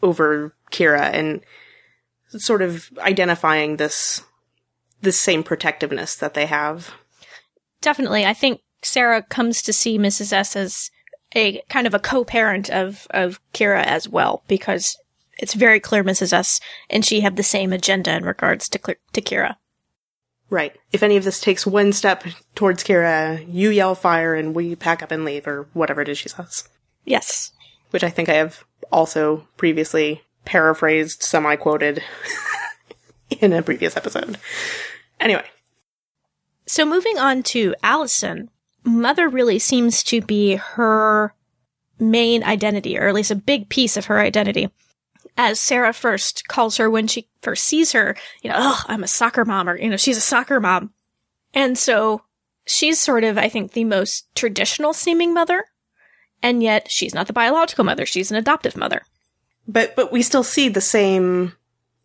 over 0.03 0.55
Kira 0.71 1.11
and 1.13 1.41
sort 2.29 2.63
of 2.63 2.89
identifying 2.99 3.77
this 3.77 4.23
this 5.03 5.21
same 5.21 5.43
protectiveness 5.43 6.17
that 6.17 6.35
they 6.35 6.47
have. 6.47 6.95
Definitely, 7.81 8.25
I 8.25 8.35
think 8.35 8.61
Sarah 8.83 9.23
comes 9.23 9.63
to 9.63 9.73
see 9.73 9.99
Mrs. 9.99 10.33
S 10.33 10.57
as 10.57 10.91
a 11.35 11.61
kind 11.69 11.87
of 11.87 11.95
a 11.95 11.99
co-parent 11.99 12.71
of 12.71 13.07
of 13.11 13.41
Kira 13.53 13.83
as 13.85 14.09
well 14.09 14.43
because 14.49 14.97
it's 15.39 15.55
very 15.55 15.81
clear 15.81 16.05
Mrs. 16.05 16.33
S 16.33 16.61
and 16.89 17.05
she 17.05 17.21
have 17.21 17.37
the 17.37 17.43
same 17.43 17.73
agenda 17.73 18.15
in 18.15 18.25
regards 18.25 18.69
to 18.69 18.79
to 18.79 19.21
Kira. 19.21 19.57
Right. 20.49 20.77
If 20.93 21.03
any 21.03 21.17
of 21.17 21.25
this 21.25 21.41
takes 21.41 21.67
one 21.67 21.93
step 21.93 22.25
towards 22.55 22.85
Kira, 22.85 23.45
you 23.53 23.71
yell 23.71 23.95
fire 23.95 24.35
and 24.35 24.55
we 24.55 24.77
pack 24.77 25.03
up 25.03 25.11
and 25.11 25.25
leave, 25.25 25.47
or 25.47 25.69
whatever 25.73 26.01
it 26.01 26.09
is 26.09 26.19
she 26.19 26.29
says. 26.29 26.69
Yes. 27.05 27.53
Which 27.91 28.05
I 28.05 28.11
think 28.11 28.29
I 28.29 28.35
have 28.35 28.65
also 28.93 29.49
previously 29.57 30.23
paraphrased, 30.45 31.23
semi 31.23 31.57
quoted 31.57 32.03
in 33.41 33.53
a 33.53 33.63
previous 33.63 33.97
episode. 33.97 34.39
Anyway. 35.19 35.45
So 36.67 36.85
moving 36.85 37.19
on 37.19 37.43
to 37.45 37.75
Allison, 37.83 38.51
Mother 38.85 39.29
really 39.29 39.59
seems 39.59 40.03
to 40.05 40.21
be 40.21 40.57
her 40.57 41.35
main 41.99 42.45
identity, 42.45 42.99
or 42.99 43.09
at 43.09 43.15
least 43.15 43.31
a 43.31 43.37
big 43.37 43.69
piece 43.69 43.97
of 43.97 44.07
her 44.07 44.21
identity 44.21 44.71
as 45.37 45.61
Sarah 45.61 45.93
first 45.93 46.49
calls 46.49 46.77
her 46.79 46.89
when 46.89 47.07
she 47.07 47.29
first 47.43 47.65
sees 47.65 47.93
her, 47.93 48.17
you 48.43 48.51
know, 48.51 48.57
oh, 48.59 48.83
I'm 48.89 49.05
a 49.05 49.09
soccer 49.09 49.45
mom, 49.45 49.69
or, 49.69 49.77
you 49.79 49.91
know, 49.91 49.97
she's 49.97 50.17
a 50.17 50.23
soccer 50.23 50.61
mom. 50.61 50.93
And 51.55 51.77
so 51.77 52.23
she's 52.65 52.99
sort 52.99 53.25
of, 53.25 53.39
I 53.39 53.49
think, 53.49 53.73
the 53.73 53.85
most 53.85 54.35
traditional 54.35 54.93
seeming 54.93 55.35
mother. 55.35 55.65
And 56.43 56.63
yet 56.63 56.91
she's 56.91 57.15
not 57.15 57.27
the 57.27 57.33
biological 57.33 57.85
mother. 57.85 58.07
She's 58.07 58.31
an 58.31 58.37
adoptive 58.37 58.77
mother. 58.77 59.03
but 59.67 59.97
but 59.97 60.13
we 60.13 60.23
still 60.23 60.45
see 60.45 60.69
the 60.69 60.81
same 60.81 61.53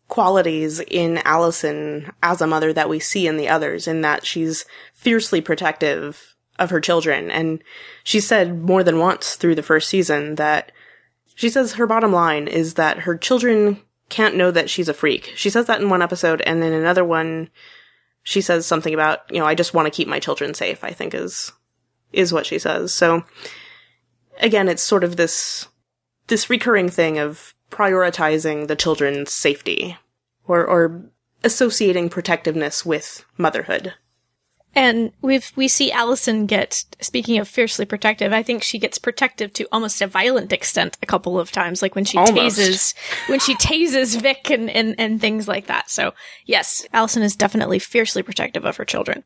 qualities 0.08 0.80
in 0.80 1.18
Allison 1.24 2.12
as 2.22 2.40
a 2.40 2.46
mother 2.46 2.72
that 2.72 2.88
we 2.88 2.98
see 3.00 3.26
in 3.26 3.36
the 3.36 3.48
others 3.48 3.88
in 3.88 4.02
that 4.02 4.26
she's 4.26 4.64
fiercely 4.92 5.40
protective 5.40 6.34
of 6.58 6.70
her 6.70 6.80
children 6.80 7.30
and 7.30 7.62
she 8.04 8.20
said 8.20 8.62
more 8.62 8.84
than 8.84 8.98
once 8.98 9.36
through 9.36 9.54
the 9.54 9.62
first 9.62 9.88
season 9.88 10.34
that 10.34 10.70
she 11.42 11.48
says 11.48 11.72
her 11.72 11.88
bottom 11.88 12.12
line 12.12 12.46
is 12.46 12.74
that 12.74 13.00
her 13.00 13.16
children 13.16 13.80
can't 14.08 14.36
know 14.36 14.52
that 14.52 14.70
she's 14.70 14.88
a 14.88 14.94
freak. 14.94 15.32
She 15.34 15.50
says 15.50 15.66
that 15.66 15.80
in 15.80 15.90
one 15.90 16.00
episode 16.00 16.40
and 16.42 16.62
then 16.62 16.72
another 16.72 17.04
one 17.04 17.50
she 18.22 18.40
says 18.40 18.64
something 18.64 18.94
about, 18.94 19.22
you 19.28 19.40
know, 19.40 19.46
I 19.46 19.56
just 19.56 19.74
want 19.74 19.86
to 19.86 19.90
keep 19.90 20.06
my 20.06 20.20
children 20.20 20.54
safe, 20.54 20.84
I 20.84 20.92
think 20.92 21.14
is 21.14 21.50
is 22.12 22.32
what 22.32 22.46
she 22.46 22.60
says. 22.60 22.94
So 22.94 23.24
again, 24.38 24.68
it's 24.68 24.84
sort 24.84 25.02
of 25.02 25.16
this 25.16 25.66
this 26.28 26.48
recurring 26.48 26.88
thing 26.88 27.18
of 27.18 27.56
prioritizing 27.72 28.68
the 28.68 28.76
children's 28.76 29.32
safety 29.32 29.98
or 30.46 30.64
or 30.64 31.10
associating 31.42 32.08
protectiveness 32.08 32.86
with 32.86 33.24
motherhood. 33.36 33.94
And 34.74 35.12
we've 35.20 35.52
we 35.54 35.68
see 35.68 35.92
Allison 35.92 36.46
get 36.46 36.84
speaking 37.00 37.38
of 37.38 37.46
fiercely 37.46 37.84
protective, 37.84 38.32
I 38.32 38.42
think 38.42 38.62
she 38.62 38.78
gets 38.78 38.98
protective 38.98 39.52
to 39.54 39.68
almost 39.70 40.00
a 40.00 40.06
violent 40.06 40.52
extent 40.52 40.96
a 41.02 41.06
couple 41.06 41.38
of 41.38 41.52
times, 41.52 41.82
like 41.82 41.94
when 41.94 42.04
she 42.04 42.16
Almost. 42.16 42.58
tases 42.58 42.94
when 43.28 43.38
she 43.38 43.54
tases 43.56 44.20
Vic 44.20 44.50
and, 44.50 44.70
and, 44.70 44.94
and 44.98 45.20
things 45.20 45.46
like 45.46 45.66
that. 45.66 45.90
So 45.90 46.14
yes, 46.46 46.86
Allison 46.92 47.22
is 47.22 47.36
definitely 47.36 47.78
fiercely 47.78 48.22
protective 48.22 48.64
of 48.64 48.76
her 48.78 48.84
children. 48.84 49.24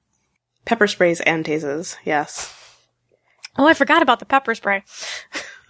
Pepper 0.65 0.89
sprays 0.89 1.21
and 1.21 1.45
tases, 1.45 1.97
yes. 2.05 2.53
Oh, 3.57 3.67
I 3.67 3.75
forgot 3.75 4.03
about 4.03 4.19
the 4.19 4.27
pepper 4.27 4.55
spray. 4.55 4.83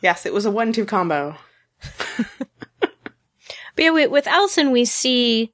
Yes, 0.02 0.26
it 0.26 0.34
was 0.34 0.44
a 0.44 0.50
one 0.50 0.74
two 0.74 0.84
combo. 0.84 1.36
But 3.76 3.84
yeah, 3.84 3.90
we, 3.90 4.06
with 4.06 4.26
Allison, 4.26 4.72
we 4.72 4.86
see 4.86 5.52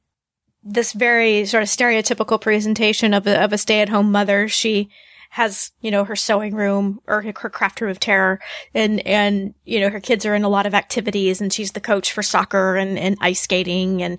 this 0.62 0.92
very 0.92 1.45
sort 1.45 1.62
of 1.62 1.69
stereotypical 1.69 2.40
presentation 2.40 3.14
of 3.14 3.26
a, 3.26 3.42
of 3.42 3.52
a 3.52 3.59
stay-at-home 3.59 4.12
mother. 4.12 4.49
She 4.49 4.90
has, 5.31 5.73
you 5.81 5.90
know, 5.90 6.04
her 6.04 6.14
sewing 6.14 6.54
room 6.54 7.00
or 7.07 7.23
her 7.23 7.33
craft 7.33 7.81
room 7.81 7.90
of 7.90 7.99
terror 7.99 8.38
and, 8.75 9.00
and, 9.07 9.54
you 9.64 9.81
know, 9.81 9.88
her 9.88 9.99
kids 9.99 10.26
are 10.26 10.35
in 10.35 10.45
a 10.45 10.49
lot 10.49 10.66
of 10.66 10.75
activities 10.75 11.40
and 11.40 11.52
she's 11.52 11.73
the 11.73 11.81
coach 11.81 12.12
for 12.12 12.23
soccer 12.23 12.76
and, 12.76 12.99
and 12.99 13.16
ice 13.21 13.40
skating 13.40 14.02
and 14.02 14.19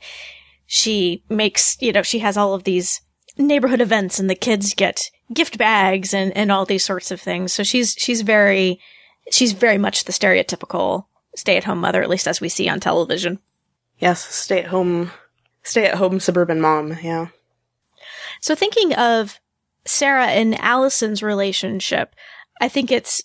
she 0.66 1.24
makes, 1.30 1.80
you 1.80 1.92
know, 1.92 2.02
she 2.02 2.20
has 2.20 2.36
all 2.36 2.56
of 2.56 2.64
these 2.64 3.02
neighborhood 3.38 3.80
events 3.80 4.20
and 4.20 4.28
the 4.28 4.36
kids 4.36 4.74
get 4.74 5.12
gift 5.32 5.58
bags 5.58 6.16
and, 6.16 6.36
and 6.36 6.52
all 6.52 6.66
these 6.66 6.84
sorts 6.84 7.12
of 7.12 7.22
things. 7.22 7.54
So 7.54 7.62
she's, 7.64 7.94
she's 7.94 8.24
very, 8.24 8.80
she's 9.32 9.52
very 9.52 9.78
much 9.78 10.06
the 10.06 10.12
stereotypical 10.12 11.06
stay-at-home 11.36 11.80
mother, 11.80 12.02
at 12.02 12.10
least 12.10 12.28
as 12.28 12.42
we 12.42 12.50
see 12.50 12.68
on 12.68 12.80
television. 12.80 13.38
Yes, 14.00 14.26
stay 14.26 14.62
at 14.62 14.68
home 14.68 15.12
stay 15.64 15.86
at 15.86 15.96
home 15.96 16.20
suburban 16.20 16.62
mom, 16.62 16.98
yeah. 17.02 17.28
So 18.42 18.56
thinking 18.56 18.94
of 18.94 19.40
Sarah 19.86 20.28
and 20.28 20.60
Allison's 20.60 21.24
relationship, 21.24 22.16
I 22.62 22.68
think 22.68 22.92
it's 22.92 23.24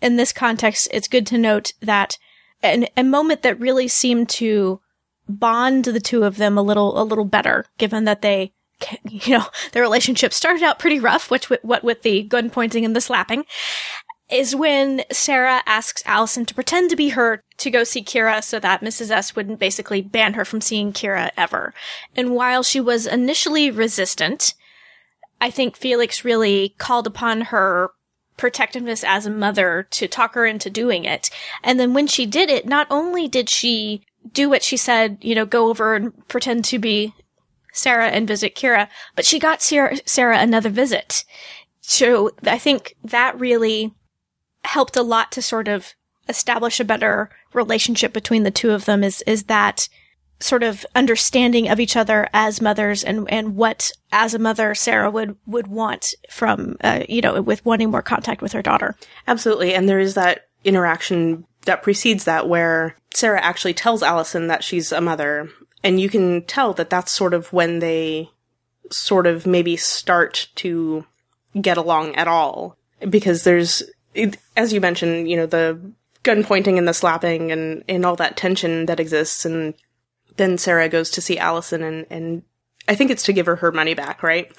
in 0.00 0.16
this 0.16 0.32
context, 0.32 0.88
it's 0.92 1.08
good 1.08 1.26
to 1.28 1.38
note 1.38 1.72
that 1.80 2.18
an, 2.62 2.86
a 2.96 3.04
moment 3.04 3.42
that 3.42 3.60
really 3.60 3.88
seemed 3.88 4.28
to 4.30 4.80
bond 5.28 5.84
the 5.84 6.00
two 6.00 6.24
of 6.24 6.36
them 6.36 6.56
a 6.56 6.62
little, 6.62 7.00
a 7.00 7.04
little 7.04 7.24
better, 7.24 7.64
given 7.78 8.04
that 8.04 8.22
they, 8.22 8.52
you 9.08 9.38
know, 9.38 9.46
their 9.72 9.82
relationship 9.82 10.32
started 10.32 10.62
out 10.62 10.78
pretty 10.78 11.00
rough, 11.00 11.30
which, 11.30 11.46
what 11.62 11.84
with 11.84 12.02
the 12.02 12.22
gun 12.22 12.50
pointing 12.50 12.84
and 12.84 12.94
the 12.94 13.00
slapping, 13.00 13.44
is 14.30 14.56
when 14.56 15.02
Sarah 15.12 15.62
asks 15.66 16.02
Allison 16.04 16.44
to 16.46 16.54
pretend 16.54 16.90
to 16.90 16.96
be 16.96 17.10
her 17.10 17.42
to 17.58 17.70
go 17.70 17.84
see 17.84 18.02
Kira 18.02 18.42
so 18.42 18.58
that 18.58 18.80
Mrs. 18.80 19.10
S 19.10 19.36
wouldn't 19.36 19.60
basically 19.60 20.02
ban 20.02 20.34
her 20.34 20.44
from 20.44 20.60
seeing 20.60 20.92
Kira 20.92 21.30
ever. 21.36 21.72
And 22.16 22.34
while 22.34 22.62
she 22.62 22.80
was 22.80 23.06
initially 23.06 23.70
resistant, 23.70 24.54
I 25.40 25.50
think 25.50 25.76
Felix 25.76 26.24
really 26.24 26.74
called 26.78 27.06
upon 27.06 27.42
her 27.42 27.90
protectiveness 28.36 29.04
as 29.04 29.26
a 29.26 29.30
mother 29.30 29.86
to 29.90 30.08
talk 30.08 30.34
her 30.34 30.44
into 30.44 30.70
doing 30.70 31.04
it. 31.04 31.30
And 31.62 31.78
then 31.78 31.94
when 31.94 32.06
she 32.06 32.26
did 32.26 32.50
it, 32.50 32.66
not 32.66 32.86
only 32.90 33.28
did 33.28 33.48
she 33.48 34.02
do 34.32 34.50
what 34.50 34.62
she 34.62 34.76
said, 34.76 35.18
you 35.20 35.34
know, 35.34 35.46
go 35.46 35.68
over 35.68 35.94
and 35.94 36.26
pretend 36.28 36.64
to 36.66 36.78
be 36.78 37.14
Sarah 37.72 38.08
and 38.08 38.26
visit 38.26 38.56
Kira, 38.56 38.88
but 39.14 39.24
she 39.24 39.38
got 39.38 39.62
Sarah, 39.62 40.38
another 40.38 40.68
visit. 40.68 41.24
So 41.80 42.32
I 42.42 42.58
think 42.58 42.96
that 43.04 43.38
really 43.38 43.94
helped 44.66 44.96
a 44.96 45.02
lot 45.02 45.32
to 45.32 45.42
sort 45.42 45.68
of 45.68 45.94
establish 46.28 46.80
a 46.80 46.84
better 46.84 47.30
relationship 47.52 48.12
between 48.12 48.42
the 48.42 48.50
two 48.50 48.72
of 48.72 48.84
them 48.84 49.04
is 49.04 49.22
is 49.22 49.44
that 49.44 49.88
sort 50.38 50.62
of 50.62 50.84
understanding 50.94 51.68
of 51.68 51.80
each 51.80 51.96
other 51.96 52.28
as 52.32 52.60
mothers 52.60 53.02
and 53.02 53.30
and 53.30 53.56
what 53.56 53.90
as 54.12 54.34
a 54.34 54.38
mother 54.38 54.74
Sarah 54.74 55.10
would 55.10 55.36
would 55.46 55.66
want 55.66 56.14
from 56.30 56.76
uh, 56.82 57.04
you 57.08 57.20
know 57.22 57.40
with 57.40 57.64
wanting 57.64 57.90
more 57.90 58.02
contact 58.02 58.42
with 58.42 58.52
her 58.52 58.62
daughter. 58.62 58.94
Absolutely, 59.26 59.74
and 59.74 59.88
there 59.88 60.00
is 60.00 60.14
that 60.14 60.48
interaction 60.64 61.46
that 61.64 61.82
precedes 61.82 62.24
that 62.24 62.48
where 62.48 62.96
Sarah 63.14 63.42
actually 63.42 63.74
tells 63.74 64.02
Allison 64.02 64.48
that 64.48 64.62
she's 64.62 64.92
a 64.92 65.00
mother, 65.00 65.48
and 65.82 66.00
you 66.00 66.08
can 66.08 66.44
tell 66.44 66.72
that 66.74 66.90
that's 66.90 67.12
sort 67.12 67.34
of 67.34 67.52
when 67.52 67.78
they 67.78 68.30
sort 68.90 69.26
of 69.26 69.46
maybe 69.46 69.76
start 69.76 70.48
to 70.56 71.04
get 71.60 71.76
along 71.76 72.14
at 72.14 72.28
all 72.28 72.76
because 73.08 73.44
there's 73.44 73.82
it, 74.16 74.36
as 74.56 74.72
you 74.72 74.80
mentioned, 74.80 75.30
you 75.30 75.36
know, 75.36 75.46
the 75.46 75.80
gun 76.22 76.42
pointing 76.42 76.78
and 76.78 76.88
the 76.88 76.94
slapping 76.94 77.52
and, 77.52 77.84
and 77.88 78.04
all 78.04 78.16
that 78.16 78.36
tension 78.36 78.86
that 78.86 79.00
exists. 79.00 79.44
And 79.44 79.74
then 80.36 80.58
Sarah 80.58 80.88
goes 80.88 81.10
to 81.10 81.20
see 81.20 81.38
Allison 81.38 81.82
and, 81.82 82.06
and 82.10 82.42
I 82.88 82.94
think 82.94 83.10
it's 83.10 83.24
to 83.24 83.32
give 83.32 83.46
her 83.46 83.56
her 83.56 83.72
money 83.72 83.94
back, 83.94 84.22
right? 84.22 84.50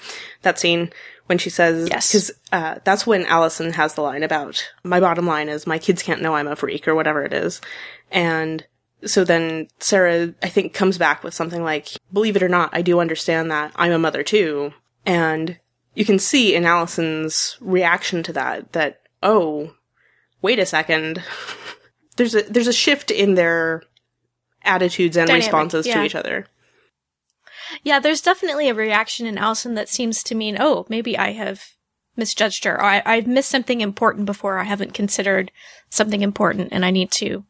That 0.42 0.58
scene 0.58 0.90
when 1.26 1.38
she 1.38 1.50
says, 1.50 1.88
Yes. 1.90 2.12
cause, 2.12 2.30
uh, 2.52 2.76
that's 2.84 3.06
when 3.06 3.24
Allison 3.26 3.72
has 3.74 3.94
the 3.94 4.02
line 4.02 4.22
about 4.22 4.70
my 4.82 5.00
bottom 5.00 5.26
line 5.26 5.48
is 5.48 5.66
my 5.66 5.78
kids 5.78 6.02
can't 6.02 6.22
know 6.22 6.34
I'm 6.34 6.48
a 6.48 6.56
freak 6.56 6.88
or 6.88 6.94
whatever 6.94 7.22
it 7.22 7.32
is. 7.32 7.60
And 8.10 8.66
so 9.04 9.24
then 9.24 9.68
Sarah, 9.78 10.34
I 10.42 10.48
think, 10.48 10.74
comes 10.74 10.98
back 10.98 11.22
with 11.22 11.34
something 11.34 11.62
like, 11.62 11.88
believe 12.12 12.36
it 12.36 12.42
or 12.42 12.48
not, 12.48 12.70
I 12.72 12.82
do 12.82 13.00
understand 13.00 13.50
that 13.50 13.72
I'm 13.76 13.92
a 13.92 13.98
mother 13.98 14.22
too. 14.22 14.72
And 15.06 15.58
you 15.94 16.04
can 16.04 16.18
see 16.18 16.54
in 16.54 16.64
Allison's 16.64 17.56
reaction 17.60 18.22
to 18.24 18.32
that, 18.32 18.72
that 18.72 19.02
oh, 19.22 19.74
wait 20.42 20.58
a 20.58 20.66
second. 20.66 21.22
there's 22.16 22.34
a 22.34 22.42
there's 22.42 22.66
a 22.66 22.72
shift 22.72 23.10
in 23.10 23.34
their 23.34 23.82
attitudes 24.64 25.16
and 25.16 25.28
Dynamic, 25.28 25.46
responses 25.46 25.86
to 25.86 26.04
each 26.04 26.14
other. 26.14 26.46
Yeah, 27.82 27.98
there's 27.98 28.20
definitely 28.20 28.68
a 28.68 28.74
reaction 28.74 29.26
in 29.26 29.38
Allison 29.38 29.74
that 29.74 29.88
seems 29.88 30.22
to 30.24 30.34
mean, 30.34 30.56
oh, 30.58 30.86
maybe 30.88 31.18
I 31.18 31.32
have 31.32 31.74
misjudged 32.16 32.64
her, 32.64 32.74
or 32.74 32.84
I, 32.84 33.02
I've 33.04 33.26
missed 33.26 33.50
something 33.50 33.80
important 33.80 34.26
before. 34.26 34.58
I 34.58 34.64
haven't 34.64 34.94
considered 34.94 35.52
something 35.90 36.22
important, 36.22 36.70
and 36.72 36.84
I 36.84 36.90
need 36.90 37.10
to, 37.12 37.44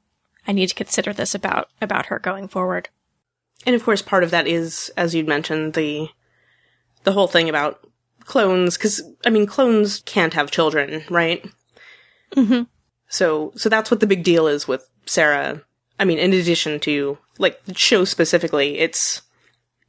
I 0.47 0.53
need 0.53 0.69
to 0.69 0.75
consider 0.75 1.13
this 1.13 1.35
about 1.35 1.69
about 1.81 2.07
her 2.07 2.19
going 2.19 2.49
forward. 2.49 2.89
And 3.67 3.75
of 3.75 3.85
course, 3.85 4.03
part 4.03 4.25
of 4.25 4.31
that 4.31 4.47
is, 4.47 4.91
as 4.97 5.15
you'd 5.15 5.29
mentioned, 5.29 5.75
the 5.75 6.09
the 7.05 7.13
whole 7.13 7.29
thing 7.29 7.49
about 7.49 7.88
clones, 8.29 8.77
because 8.77 9.03
I 9.27 9.31
mean, 9.31 9.47
clones 9.47 10.03
can't 10.05 10.35
have 10.35 10.51
children, 10.51 11.03
right? 11.11 11.45
Mm-hmm. 12.37 12.65
So, 13.09 13.53
so 13.57 13.69
that's 13.69 13.91
what 13.91 14.01
the 14.01 14.07
big 14.07 14.23
deal 14.23 14.47
is 14.47 14.69
with 14.69 14.89
Sarah. 15.07 15.63
I 15.99 16.05
mean, 16.05 16.19
in 16.19 16.33
addition 16.33 16.79
to 16.81 17.19
like 17.39 17.65
the 17.65 17.75
show 17.75 18.05
specifically, 18.05 18.79
it's 18.79 19.23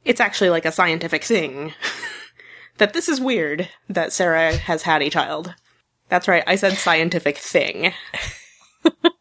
it's 0.04 0.20
actually 0.20 0.50
like 0.50 0.64
a 0.64 0.72
scientific 0.72 1.22
thing 1.22 1.74
that 2.78 2.94
this 2.94 3.08
is 3.08 3.20
weird 3.20 3.68
that 3.88 4.12
Sarah 4.12 4.56
has 4.56 4.82
had 4.82 5.02
a 5.02 5.10
child. 5.10 5.54
That's 6.08 6.26
right, 6.26 6.42
I 6.46 6.56
said 6.56 6.76
scientific 6.76 7.38
thing. 7.38 7.92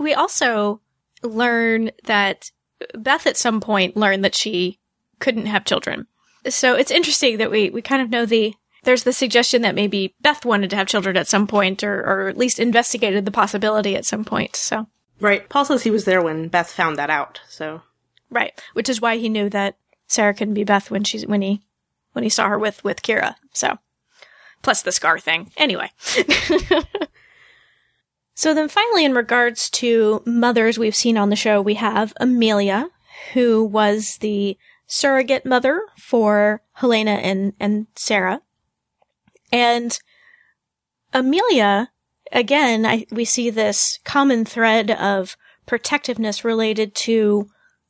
We 0.00 0.14
also 0.14 0.80
learn 1.22 1.90
that 2.04 2.50
Beth 2.94 3.26
at 3.26 3.36
some 3.36 3.60
point 3.60 3.98
learned 3.98 4.24
that 4.24 4.34
she 4.34 4.78
couldn't 5.18 5.44
have 5.44 5.66
children. 5.66 6.06
So 6.48 6.74
it's 6.74 6.90
interesting 6.90 7.38
that 7.38 7.50
we, 7.50 7.70
we 7.70 7.82
kind 7.82 8.02
of 8.02 8.10
know 8.10 8.26
the, 8.26 8.54
there's 8.84 9.04
the 9.04 9.12
suggestion 9.12 9.62
that 9.62 9.74
maybe 9.74 10.14
Beth 10.20 10.44
wanted 10.44 10.70
to 10.70 10.76
have 10.76 10.86
children 10.86 11.16
at 11.16 11.28
some 11.28 11.46
point 11.46 11.84
or, 11.84 12.00
or 12.00 12.28
at 12.28 12.38
least 12.38 12.58
investigated 12.58 13.24
the 13.24 13.30
possibility 13.30 13.94
at 13.94 14.06
some 14.06 14.24
point. 14.24 14.56
So, 14.56 14.86
Right. 15.20 15.48
Paul 15.48 15.66
says 15.66 15.82
he 15.82 15.90
was 15.90 16.06
there 16.06 16.22
when 16.22 16.48
Beth 16.48 16.70
found 16.70 16.96
that 16.96 17.10
out. 17.10 17.40
So 17.48 17.82
right. 18.30 18.58
Which 18.72 18.88
is 18.88 19.00
why 19.00 19.18
he 19.18 19.28
knew 19.28 19.48
that 19.50 19.76
Sarah 20.06 20.34
couldn't 20.34 20.54
be 20.54 20.64
Beth 20.64 20.90
when 20.90 21.04
she's, 21.04 21.26
when 21.26 21.42
he, 21.42 21.62
when 22.12 22.24
he 22.24 22.30
saw 22.30 22.48
her 22.48 22.58
with, 22.58 22.82
with 22.82 23.02
Kira. 23.02 23.36
So, 23.52 23.78
plus 24.62 24.82
the 24.82 24.92
scar 24.92 25.18
thing. 25.18 25.52
Anyway. 25.56 25.90
so 28.34 28.54
then 28.54 28.68
finally, 28.68 29.04
in 29.04 29.14
regards 29.14 29.68
to 29.70 30.22
mothers 30.24 30.78
we've 30.78 30.96
seen 30.96 31.16
on 31.16 31.30
the 31.30 31.36
show, 31.36 31.60
we 31.60 31.74
have 31.74 32.14
Amelia, 32.18 32.88
who 33.34 33.64
was 33.64 34.16
the 34.18 34.56
surrogate 34.90 35.46
mother 35.46 35.82
for 35.96 36.62
Helena 36.72 37.12
and, 37.12 37.52
and 37.60 37.86
Sarah. 37.94 38.42
And 39.52 39.96
Amelia, 41.14 41.90
again, 42.32 42.84
I, 42.84 43.06
we 43.10 43.24
see 43.24 43.50
this 43.50 44.00
common 44.04 44.44
thread 44.44 44.90
of 44.90 45.36
protectiveness 45.64 46.44
related 46.44 46.94
to 46.96 47.48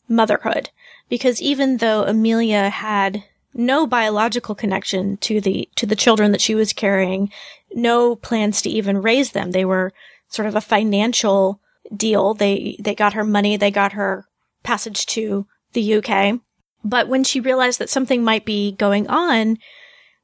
motherhood. 0.09 0.71
Because 1.09 1.41
even 1.41 1.79
though 1.79 2.05
Amelia 2.05 2.69
had 2.69 3.25
no 3.55 3.87
biological 3.87 4.55
connection 4.55 5.17
to 5.19 5.41
the, 5.41 5.69
to 5.77 5.87
the 5.87 5.97
children 5.97 6.33
that 6.33 6.43
she 6.43 6.55
was 6.55 6.75
carrying, 6.75 7.31
no 7.75 8.15
plans 8.15 8.61
to 8.63 8.71
even 8.71 9.01
raise 9.01 9.33
them, 9.33 9.53
they 9.53 9.65
were 9.65 9.93
sort 10.29 10.47
of 10.47 10.55
a 10.55 10.61
financial 10.61 11.61
deal. 11.97 12.35
They, 12.35 12.77
they 12.79 12.95
got 12.95 13.15
her 13.15 13.25
money, 13.25 13.57
they 13.57 13.71
got 13.71 13.93
her 13.93 14.27
passage 14.63 15.07
to 15.07 15.47
the 15.73 15.95
UK. 15.95 16.41
But 16.85 17.09
when 17.09 17.25
she 17.25 17.41
realized 17.41 17.79
that 17.79 17.91
something 17.91 18.23
might 18.23 18.45
be 18.45 18.73
going 18.73 19.07
on 19.09 19.59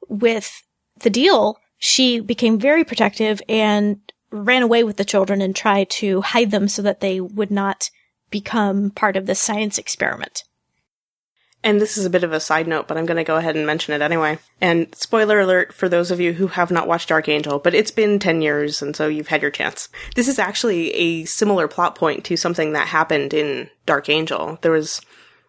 with 0.09 0.63
the 1.01 1.11
deal, 1.11 1.59
she 1.79 2.21
became 2.21 2.59
very 2.59 2.85
protective 2.85 3.43
and 3.49 4.01
ran 4.31 4.63
away 4.63 4.83
with 4.85 4.97
the 4.97 5.05
children 5.05 5.41
and 5.41 5.55
tried 5.55 5.91
to 5.91 6.21
hide 6.23 6.51
them 6.51 6.69
so 6.69 6.83
that 6.83 7.01
they 7.01 7.21
would 7.21 7.51
not 7.51 7.91
become 8.31 8.91
part 8.91 9.17
of 9.17 9.27
the 9.27 9.35
science 9.35 9.79
experiment. 9.79 10.43
And 11.63 11.81
this 11.81 11.99
is 11.99 12.05
a 12.07 12.11
bit 12.11 12.23
of 12.23 12.33
a 12.33 12.39
side 12.39 12.69
note, 12.69 12.87
but 12.87 12.97
I'm 12.97 13.07
going 13.07 13.17
to 13.17 13.25
go 13.25 13.37
ahead 13.37 13.57
and 13.57 13.67
mention 13.67 13.93
it 13.93 14.01
anyway. 14.01 14.39
And 14.61 14.95
spoiler 14.95 15.41
alert 15.41 15.73
for 15.73 15.89
those 15.89 16.13
of 16.13 16.21
you 16.21 16.33
who 16.33 16.47
have 16.47 16.71
not 16.71 16.87
watched 16.87 17.09
Dark 17.09 17.29
Angel, 17.29 17.59
but 17.59 17.75
it's 17.75 17.91
been 17.91 18.21
10 18.21 18.41
years, 18.41 18.81
and 18.81 18.95
so 18.95 19.09
you've 19.09 19.29
had 19.29 19.43
your 19.43 19.51
chance. 19.51 19.89
This 20.15 20.29
is 20.29 20.39
actually 20.39 20.93
a 20.93 21.25
similar 21.25 21.67
plot 21.67 21.97
point 21.97 22.25
to 22.27 22.37
something 22.37 22.73
that 22.73 22.87
happened 22.87 23.35
in 23.35 23.69
Dark 23.85 24.09
Angel. 24.09 24.59
There 24.63 24.71
was, 24.71 25.01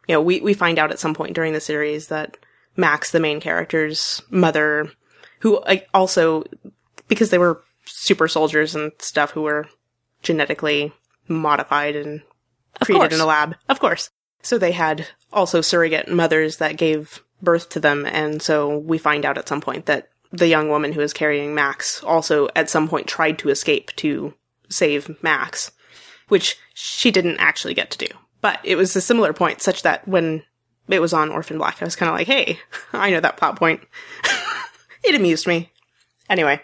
you 0.08 0.14
know, 0.14 0.22
we, 0.22 0.42
we 0.42 0.54
find 0.54 0.80
out 0.80 0.92
at 0.92 1.00
some 1.00 1.14
point 1.14 1.36
during 1.36 1.54
the 1.54 1.60
series 1.60 2.08
that 2.08 2.38
Max, 2.76 3.12
the 3.12 3.20
main 3.20 3.40
character's 3.40 4.22
mother, 4.30 4.92
who 5.40 5.62
also, 5.94 6.44
because 7.08 7.30
they 7.30 7.38
were 7.38 7.62
super 7.86 8.28
soldiers 8.28 8.76
and 8.76 8.92
stuff 9.00 9.32
who 9.32 9.42
were 9.42 9.68
genetically 10.22 10.94
modified 11.28 11.96
and 11.96 12.22
created 12.82 13.14
in 13.14 13.20
a 13.20 13.26
lab, 13.26 13.56
of 13.70 13.80
course. 13.80 14.10
So 14.42 14.58
they 14.58 14.72
had 14.72 15.08
also 15.34 15.62
surrogate 15.62 16.08
mothers 16.08 16.58
that 16.58 16.78
gave 16.78 17.24
birth 17.42 17.70
to 17.70 17.80
them, 17.80 18.06
and 18.06 18.42
so 18.42 18.78
we 18.78 18.98
find 18.98 19.26
out 19.26 19.38
at 19.38 19.48
some 19.48 19.62
point 19.62 19.88
that 19.88 20.10
the 20.32 20.48
young 20.48 20.70
woman 20.70 20.94
who 20.94 21.02
is 21.02 21.14
carrying 21.14 21.56
Max 21.56 22.04
also 22.04 22.50
at 22.56 22.70
some 22.70 22.88
point 22.88 23.08
tried 23.08 23.40
to 23.40 23.50
escape 23.50 23.96
to 23.98 24.34
save 24.70 25.22
Max, 25.24 25.72
which 26.28 26.58
she 26.74 27.12
didn't 27.12 27.38
actually 27.40 27.74
get 27.74 27.92
to 27.92 27.98
do. 27.98 28.14
But 28.48 28.62
it 28.63 28.77
was 28.77 28.96
a 28.96 29.01
similar 29.01 29.34
point, 29.34 29.62
such 29.62 29.82
that 29.82 30.08
when 30.08 30.42
it 30.88 31.01
was 31.01 31.12
on 31.12 31.32
Orphan 31.32 31.58
Black, 31.58 31.82
I 31.82 31.86
was 31.86 31.98
kind 31.98 32.10
of 32.10 32.16
like, 32.16 32.27
hey, 32.27 32.58
I 32.94 33.10
know 33.10 33.20
that 33.20 33.36
plot 33.36 33.58
point. 33.58 33.82
it 35.04 35.16
amused 35.16 35.46
me. 35.46 35.74
Anyway, 36.30 36.62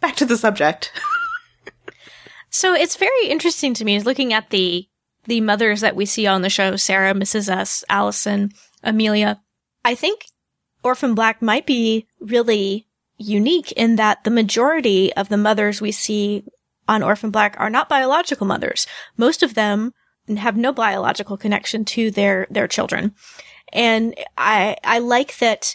back 0.00 0.16
to 0.16 0.24
the 0.24 0.38
subject. 0.38 0.90
so 2.48 2.72
it's 2.72 2.96
very 2.96 3.26
interesting 3.26 3.74
to 3.74 3.84
me 3.84 4.00
looking 4.00 4.32
at 4.32 4.48
the 4.48 4.88
the 5.26 5.42
mothers 5.42 5.82
that 5.82 5.94
we 5.94 6.06
see 6.06 6.26
on 6.26 6.40
the 6.40 6.48
show, 6.48 6.76
Sarah, 6.76 7.12
Mrs. 7.12 7.50
S, 7.50 7.84
Allison, 7.90 8.52
Amelia. 8.82 9.38
I 9.84 9.94
think 9.94 10.24
Orphan 10.82 11.14
Black 11.14 11.42
might 11.42 11.66
be 11.66 12.06
really 12.20 12.86
unique 13.18 13.70
in 13.72 13.96
that 13.96 14.24
the 14.24 14.30
majority 14.30 15.12
of 15.12 15.28
the 15.28 15.36
mothers 15.36 15.82
we 15.82 15.92
see 15.92 16.44
on 16.88 17.02
Orphan 17.02 17.30
Black 17.30 17.54
are 17.58 17.68
not 17.68 17.86
biological 17.86 18.46
mothers. 18.46 18.86
Most 19.18 19.42
of 19.42 19.52
them 19.52 19.92
have 20.36 20.56
no 20.56 20.72
biological 20.72 21.36
connection 21.36 21.84
to 21.86 22.10
their, 22.10 22.46
their 22.50 22.68
children. 22.68 23.14
And 23.72 24.14
I, 24.36 24.76
I 24.84 24.98
like 24.98 25.38
that 25.38 25.74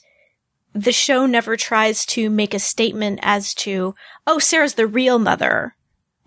the 0.74 0.91
show 0.91 1.25
never 1.25 1.55
tries 1.55 2.06
to 2.08 2.30
make 2.30 2.54
a 2.54 2.60
statement 2.60 3.19
as 3.21 3.54
to, 3.56 3.93
oh, 4.25 4.39
Sarah's 4.39 4.73
the 4.73 4.88
real 4.88 5.19
mother, 5.19 5.75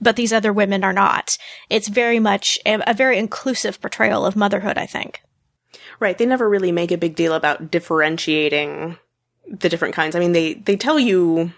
but 0.01 0.17
these 0.17 0.33
other 0.33 0.53
women 0.53 0.85
are 0.85 0.93
not. 0.93 1.37
It's 1.69 1.89
very 1.89 2.21
much 2.21 2.59
a, 2.65 2.79
a 2.87 2.95
very 2.95 3.19
inclusive 3.19 3.81
portrayal 3.81 4.25
of 4.25 4.37
motherhood, 4.37 4.79
I 4.79 4.87
think. 4.87 5.23
Right. 5.99 6.17
They 6.17 6.27
never 6.27 6.49
really 6.49 6.73
make 6.73 6.93
a 6.93 6.99
big 6.99 7.17
deal 7.17 7.33
about 7.33 7.71
differentiating 7.71 8.99
the 9.49 9.69
different 9.69 9.95
kinds. 9.95 10.15
I 10.15 10.21
mean, 10.21 10.33
they, 10.33 10.55
they 10.55 10.77
tell 10.77 10.99
you 10.99 11.53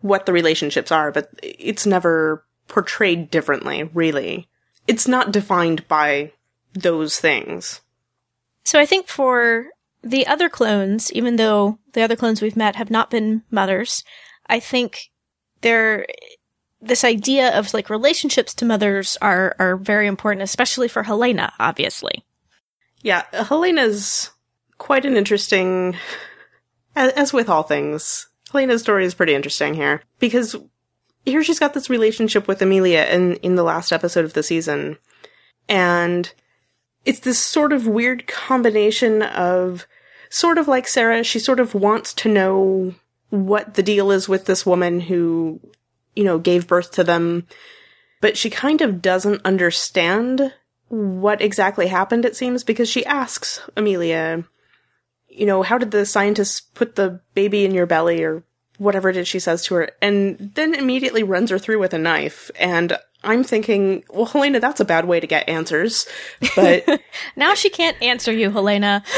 what 0.00 0.26
the 0.26 0.32
relationships 0.32 0.92
are, 0.92 1.12
but 1.12 1.30
it's 1.42 1.86
never 1.86 2.44
portrayed 2.68 3.30
differently, 3.30 3.84
really. 3.94 4.48
It's 4.86 5.08
not 5.08 5.32
defined 5.32 5.86
by 5.88 6.32
those 6.74 7.18
things. 7.18 7.80
So 8.64 8.78
I 8.78 8.86
think 8.86 9.08
for 9.08 9.68
the 10.02 10.26
other 10.26 10.48
clones, 10.48 11.12
even 11.12 11.36
though 11.36 11.78
the 11.92 12.02
other 12.02 12.16
clones 12.16 12.42
we've 12.42 12.56
met 12.56 12.76
have 12.76 12.90
not 12.90 13.10
been 13.10 13.42
mothers, 13.50 14.04
I 14.46 14.60
think 14.60 15.10
they're 15.60 16.06
this 16.80 17.04
idea 17.04 17.58
of 17.58 17.72
like 17.72 17.88
relationships 17.88 18.52
to 18.54 18.64
mothers 18.64 19.16
are 19.22 19.56
are 19.58 19.76
very 19.76 20.06
important, 20.06 20.42
especially 20.42 20.88
for 20.88 21.02
Helena, 21.02 21.52
obviously. 21.58 22.24
Yeah, 23.02 23.24
Helena's 23.32 24.30
quite 24.78 25.04
an 25.04 25.16
interesting 25.16 25.96
as, 26.96 27.12
as 27.12 27.32
with 27.32 27.48
all 27.48 27.62
things. 27.62 28.28
Helena's 28.50 28.82
story 28.82 29.04
is 29.04 29.14
pretty 29.14 29.34
interesting 29.34 29.74
here 29.74 30.02
because 30.18 30.56
here 31.24 31.42
she's 31.42 31.58
got 31.58 31.74
this 31.74 31.90
relationship 31.90 32.46
with 32.46 32.62
Amelia 32.62 33.04
in 33.04 33.34
in 33.36 33.54
the 33.54 33.62
last 33.62 33.92
episode 33.92 34.24
of 34.24 34.34
the 34.34 34.42
season. 34.42 34.98
And 35.68 36.32
it's 37.04 37.20
this 37.20 37.42
sort 37.42 37.72
of 37.72 37.86
weird 37.86 38.26
combination 38.26 39.22
of 39.22 39.86
sort 40.30 40.58
of 40.58 40.68
like 40.68 40.88
Sarah, 40.88 41.22
she 41.22 41.38
sort 41.38 41.60
of 41.60 41.74
wants 41.74 42.12
to 42.14 42.28
know 42.28 42.94
what 43.30 43.74
the 43.74 43.82
deal 43.82 44.10
is 44.10 44.28
with 44.28 44.46
this 44.46 44.66
woman 44.66 45.00
who, 45.00 45.60
you 46.14 46.24
know, 46.24 46.38
gave 46.38 46.66
birth 46.66 46.92
to 46.92 47.04
them, 47.04 47.46
but 48.20 48.36
she 48.36 48.50
kind 48.50 48.80
of 48.80 49.02
doesn't 49.02 49.44
understand 49.44 50.52
what 50.88 51.40
exactly 51.40 51.88
happened, 51.88 52.24
it 52.24 52.36
seems, 52.36 52.62
because 52.62 52.88
she 52.88 53.04
asks 53.06 53.60
Amelia, 53.76 54.44
you 55.28 55.46
know, 55.46 55.62
how 55.62 55.78
did 55.78 55.90
the 55.90 56.06
scientists 56.06 56.60
put 56.60 56.94
the 56.94 57.20
baby 57.34 57.64
in 57.64 57.74
your 57.74 57.86
belly 57.86 58.22
or 58.22 58.44
whatever 58.78 59.08
it 59.08 59.16
is 59.16 59.28
she 59.28 59.38
says 59.38 59.64
to 59.66 59.74
her, 59.74 59.90
and 60.02 60.52
then 60.54 60.74
immediately 60.74 61.22
runs 61.22 61.50
her 61.50 61.58
through 61.58 61.78
with 61.78 61.94
a 61.94 61.98
knife. 61.98 62.50
And 62.58 62.98
I'm 63.22 63.44
thinking, 63.44 64.04
well, 64.10 64.26
Helena, 64.26 64.60
that's 64.60 64.80
a 64.80 64.84
bad 64.84 65.06
way 65.06 65.20
to 65.20 65.26
get 65.26 65.48
answers. 65.48 66.06
But 66.56 67.00
now 67.36 67.54
she 67.54 67.70
can't 67.70 68.00
answer 68.02 68.32
you, 68.32 68.50
Helena. 68.50 69.02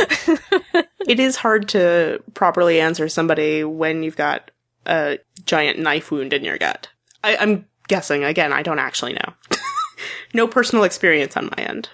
it 1.09 1.21
is 1.21 1.37
hard 1.37 1.69
to 1.71 2.23
properly 2.35 2.81
answer 2.81 3.09
somebody 3.09 3.65
when 3.65 4.03
you've 4.03 4.17
got 4.17 4.51
a 4.87 5.19
giant 5.45 5.79
knife 5.79 6.11
wound 6.11 6.33
in 6.33 6.45
your 6.45 6.59
gut. 6.59 6.89
I, 7.25 7.35
am 7.35 7.67
guessing. 7.89 8.25
Again, 8.25 8.53
I 8.53 8.63
don't 8.63 8.79
actually 8.79 9.15
know. 9.15 9.33
no 10.35 10.47
personal 10.47 10.85
experience 10.85 11.37
on 11.37 11.51
my 11.57 11.65
end. 11.65 11.89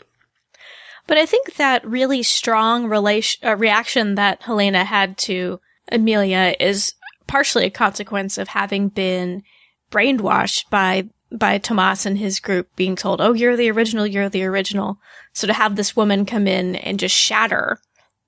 But 1.07 1.19
I 1.19 1.27
think 1.27 1.55
that 1.55 1.87
really 1.87 2.23
strong 2.23 2.87
relation, 2.87 3.47
uh, 3.47 3.57
reaction 3.57 4.15
that 4.15 4.43
Helena 4.43 4.85
had 4.85 5.19
to 5.19 5.61
Amelia 5.91 6.55
is 6.61 6.95
partially 7.33 7.65
a 7.65 7.71
consequence 7.71 8.37
of 8.37 8.49
having 8.49 8.89
been 8.89 9.43
brainwashed 9.91 10.69
by 10.69 11.09
by 11.35 11.57
Tomas 11.57 12.05
and 12.05 12.19
his 12.19 12.41
group 12.41 12.69
being 12.77 12.95
told, 12.95 13.23
"Oh, 13.23 13.33
you're 13.33 13.57
the 13.57 13.71
original, 13.71 14.07
you're 14.07 14.29
the 14.29 14.45
original." 14.45 14.99
So 15.33 15.47
to 15.47 15.55
have 15.55 15.75
this 15.75 15.97
woman 15.97 16.27
come 16.27 16.47
in 16.47 16.77
and 16.77 17.01
just 17.01 17.17
shatter 17.17 17.81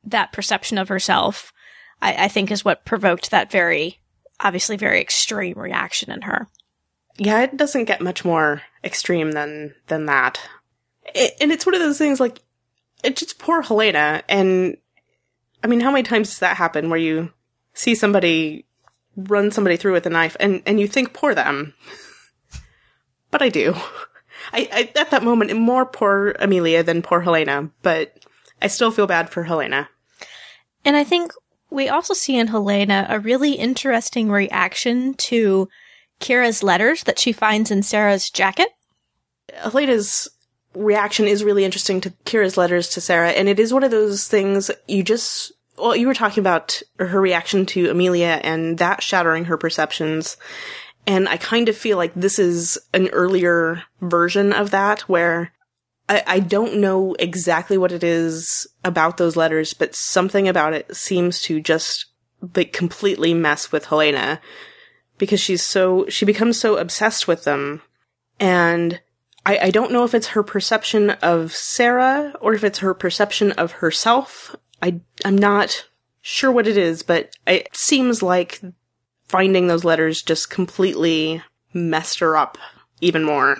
that 0.05 0.33
perception 0.33 0.79
of 0.79 0.89
herself, 0.89 1.53
I, 2.01 2.25
I 2.25 2.29
think 2.29 2.51
is 2.51 2.65
what 2.65 2.87
provoked 2.87 3.31
that 3.31 3.51
very, 3.51 4.01
obviously, 4.41 4.79
very 4.79 5.03
extreme 5.03 5.59
reaction 5.59 6.11
in 6.11 6.23
her. 6.23 6.49
Yeah, 7.19 7.43
it 7.43 7.59
doesn't 7.59 7.85
get 7.85 8.01
much 8.01 8.25
more 8.25 8.63
extreme 8.83 9.33
than 9.33 9.75
than 9.89 10.07
that. 10.07 10.41
It, 11.15 11.35
and 11.43 11.53
it's 11.53 11.67
one 11.67 11.75
of 11.75 11.83
those 11.83 11.99
things 11.99 12.21
like 12.21 12.39
it's 13.03 13.21
just 13.21 13.39
poor 13.39 13.61
Helena. 13.61 14.23
And 14.31 14.79
I 15.63 15.67
mean, 15.67 15.81
how 15.81 15.91
many 15.91 16.05
times 16.05 16.31
does 16.31 16.39
that 16.39 16.57
happen 16.57 16.89
where 16.89 16.99
you 16.99 17.35
see 17.75 17.95
somebody 17.95 18.65
run 19.17 19.51
somebody 19.51 19.77
through 19.77 19.93
with 19.93 20.07
a 20.07 20.11
knife 20.11 20.37
and 20.41 20.63
and 20.67 20.81
you 20.81 20.87
think 20.87 21.13
poor 21.13 21.35
them? 21.35 21.75
but 23.31 23.43
I 23.43 23.49
do. 23.49 23.75
I, 24.53 24.69
I, 24.73 24.93
at 25.01 25.11
that 25.11 25.23
moment 25.23 25.57
more 25.57 25.87
poor 25.87 26.37
Amelia 26.39 26.83
than 26.83 27.03
poor 27.03 27.21
Helena, 27.21 27.71
but 27.83 28.25
I 28.61 28.67
still 28.67 28.91
feel 28.91 29.07
bad 29.07 29.31
for 29.31 29.45
Helena. 29.45 29.89
And 30.85 30.97
I 30.97 31.05
think 31.05 31.33
we 31.71 31.89
also 31.89 32.15
see 32.15 32.37
in 32.37 32.49
Helena 32.49 33.07
a 33.09 33.19
really 33.19 33.53
interesting 33.53 34.31
reaction 34.31 35.15
to 35.15 35.69
Kira's 36.21 36.63
letters 36.63 37.03
that 37.05 37.19
she 37.19 37.33
finds 37.33 37.71
in 37.71 37.83
Sarah's 37.83 38.31
jacket. 38.31 38.69
Helena's 39.53 40.29
reaction 40.75 41.27
is 41.27 41.45
really 41.45 41.65
interesting 41.65 42.01
to 42.03 42.11
Kira's 42.25 42.57
letters 42.57 42.89
to 42.91 43.01
Sarah, 43.01 43.31
and 43.31 43.49
it 43.49 43.59
is 43.59 43.73
one 43.73 43.83
of 43.83 43.91
those 43.91 44.29
things 44.29 44.71
you 44.87 45.03
just 45.03 45.53
well, 45.77 45.97
you 45.97 46.07
were 46.07 46.15
talking 46.15 46.41
about 46.41 46.83
her 46.99 47.21
reaction 47.21 47.67
to 47.67 47.91
Amelia 47.91 48.41
and 48.43 48.79
that 48.79 49.03
shattering 49.03 49.47
her 49.47 49.57
perceptions. 49.57 50.37
And 51.07 51.29
I 51.29 51.37
kind 51.37 51.69
of 51.69 51.77
feel 51.77 51.97
like 51.97 52.15
this 52.15 52.39
is 52.39 52.79
an 52.93 53.09
earlier 53.09 53.83
version 54.01 54.53
of 54.53 54.71
that 54.71 55.03
where 55.03 55.53
I, 56.09 56.23
I 56.27 56.41
don't 56.41 56.77
know 56.77 57.15
exactly 57.19 57.77
what 57.77 57.93
it 57.93 58.05
is 58.05 58.67
about 58.85 59.17
those 59.17 59.37
letters, 59.37 59.75
but 59.75 59.95
something 59.95 60.49
about 60.49 60.73
it 60.73 60.95
seems 60.95 61.41
to 61.43 61.61
just 61.61 62.07
like 62.55 62.73
completely 62.73 63.35
mess 63.35 63.73
with 63.73 63.87
Helena 63.87 64.41
because 65.19 65.41
she's 65.41 65.63
so, 65.63 66.07
she 66.09 66.25
becomes 66.25 66.59
so 66.59 66.77
obsessed 66.77 67.27
with 67.29 67.45
them. 67.45 67.83
And 68.41 69.01
I, 69.47 69.59
I 69.59 69.71
don't 69.71 69.93
know 69.93 70.05
if 70.05 70.15
it's 70.15 70.29
her 70.29 70.43
perception 70.43 71.11
of 71.11 71.53
Sarah 71.53 72.35
or 72.41 72.55
if 72.55 72.65
it's 72.65 72.79
her 72.79 72.95
perception 72.95 73.53
of 73.53 73.73
herself. 73.73 74.57
I, 74.83 75.01
I'm 75.25 75.39
not 75.39 75.87
sure 76.21 76.53
what 76.53 76.67
it 76.67 76.77
is, 76.77 77.03
but 77.03 77.37
it 77.47 77.69
seems 77.75 78.23
like 78.23 78.61
finding 79.27 79.67
those 79.67 79.85
letters 79.85 80.23
just 80.23 80.51
completely 80.51 81.43
messed 81.73 82.19
her 82.21 82.37
up 82.37 82.59
even 83.01 83.25
more. 83.25 83.59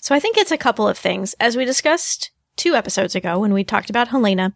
So 0.00 0.14
I 0.14 0.20
think 0.20 0.36
it's 0.36 0.52
a 0.52 0.58
couple 0.58 0.88
of 0.88 0.98
things. 0.98 1.34
As 1.40 1.56
we 1.56 1.64
discussed 1.64 2.30
two 2.56 2.74
episodes 2.74 3.14
ago 3.14 3.38
when 3.38 3.52
we 3.52 3.64
talked 3.64 3.90
about 3.90 4.08
Helena, 4.08 4.54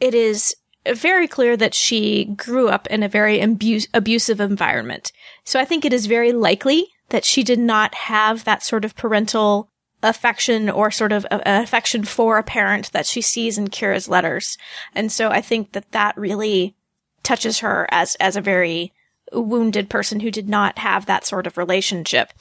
it 0.00 0.14
is 0.14 0.54
very 0.94 1.26
clear 1.26 1.56
that 1.56 1.74
she 1.74 2.24
grew 2.24 2.68
up 2.68 2.86
in 2.88 3.02
a 3.02 3.08
very 3.08 3.40
abusive 3.40 4.40
environment. 4.40 5.12
So 5.44 5.58
I 5.58 5.64
think 5.64 5.84
it 5.84 5.92
is 5.92 6.06
very 6.06 6.32
likely 6.32 6.88
that 7.08 7.24
she 7.24 7.42
did 7.42 7.58
not 7.58 7.94
have 7.94 8.44
that 8.44 8.62
sort 8.62 8.84
of 8.84 8.96
parental 8.96 9.70
affection 10.02 10.68
or 10.68 10.90
sort 10.90 11.12
of 11.12 11.24
a 11.30 11.40
affection 11.62 12.04
for 12.04 12.38
a 12.38 12.42
parent 12.42 12.92
that 12.92 13.06
she 13.06 13.20
sees 13.20 13.58
in 13.58 13.68
Kira's 13.68 14.08
letters. 14.08 14.58
And 14.94 15.10
so 15.10 15.30
I 15.30 15.40
think 15.40 15.72
that 15.72 15.92
that 15.92 16.16
really 16.16 16.76
touches 17.22 17.60
her 17.60 17.88
as, 17.90 18.14
as 18.16 18.36
a 18.36 18.40
very 18.40 18.92
wounded 19.32 19.90
person 19.90 20.20
who 20.20 20.30
did 20.30 20.48
not 20.48 20.78
have 20.78 21.06
that 21.06 21.26
sort 21.26 21.46
of 21.46 21.58
relationship. 21.58 22.32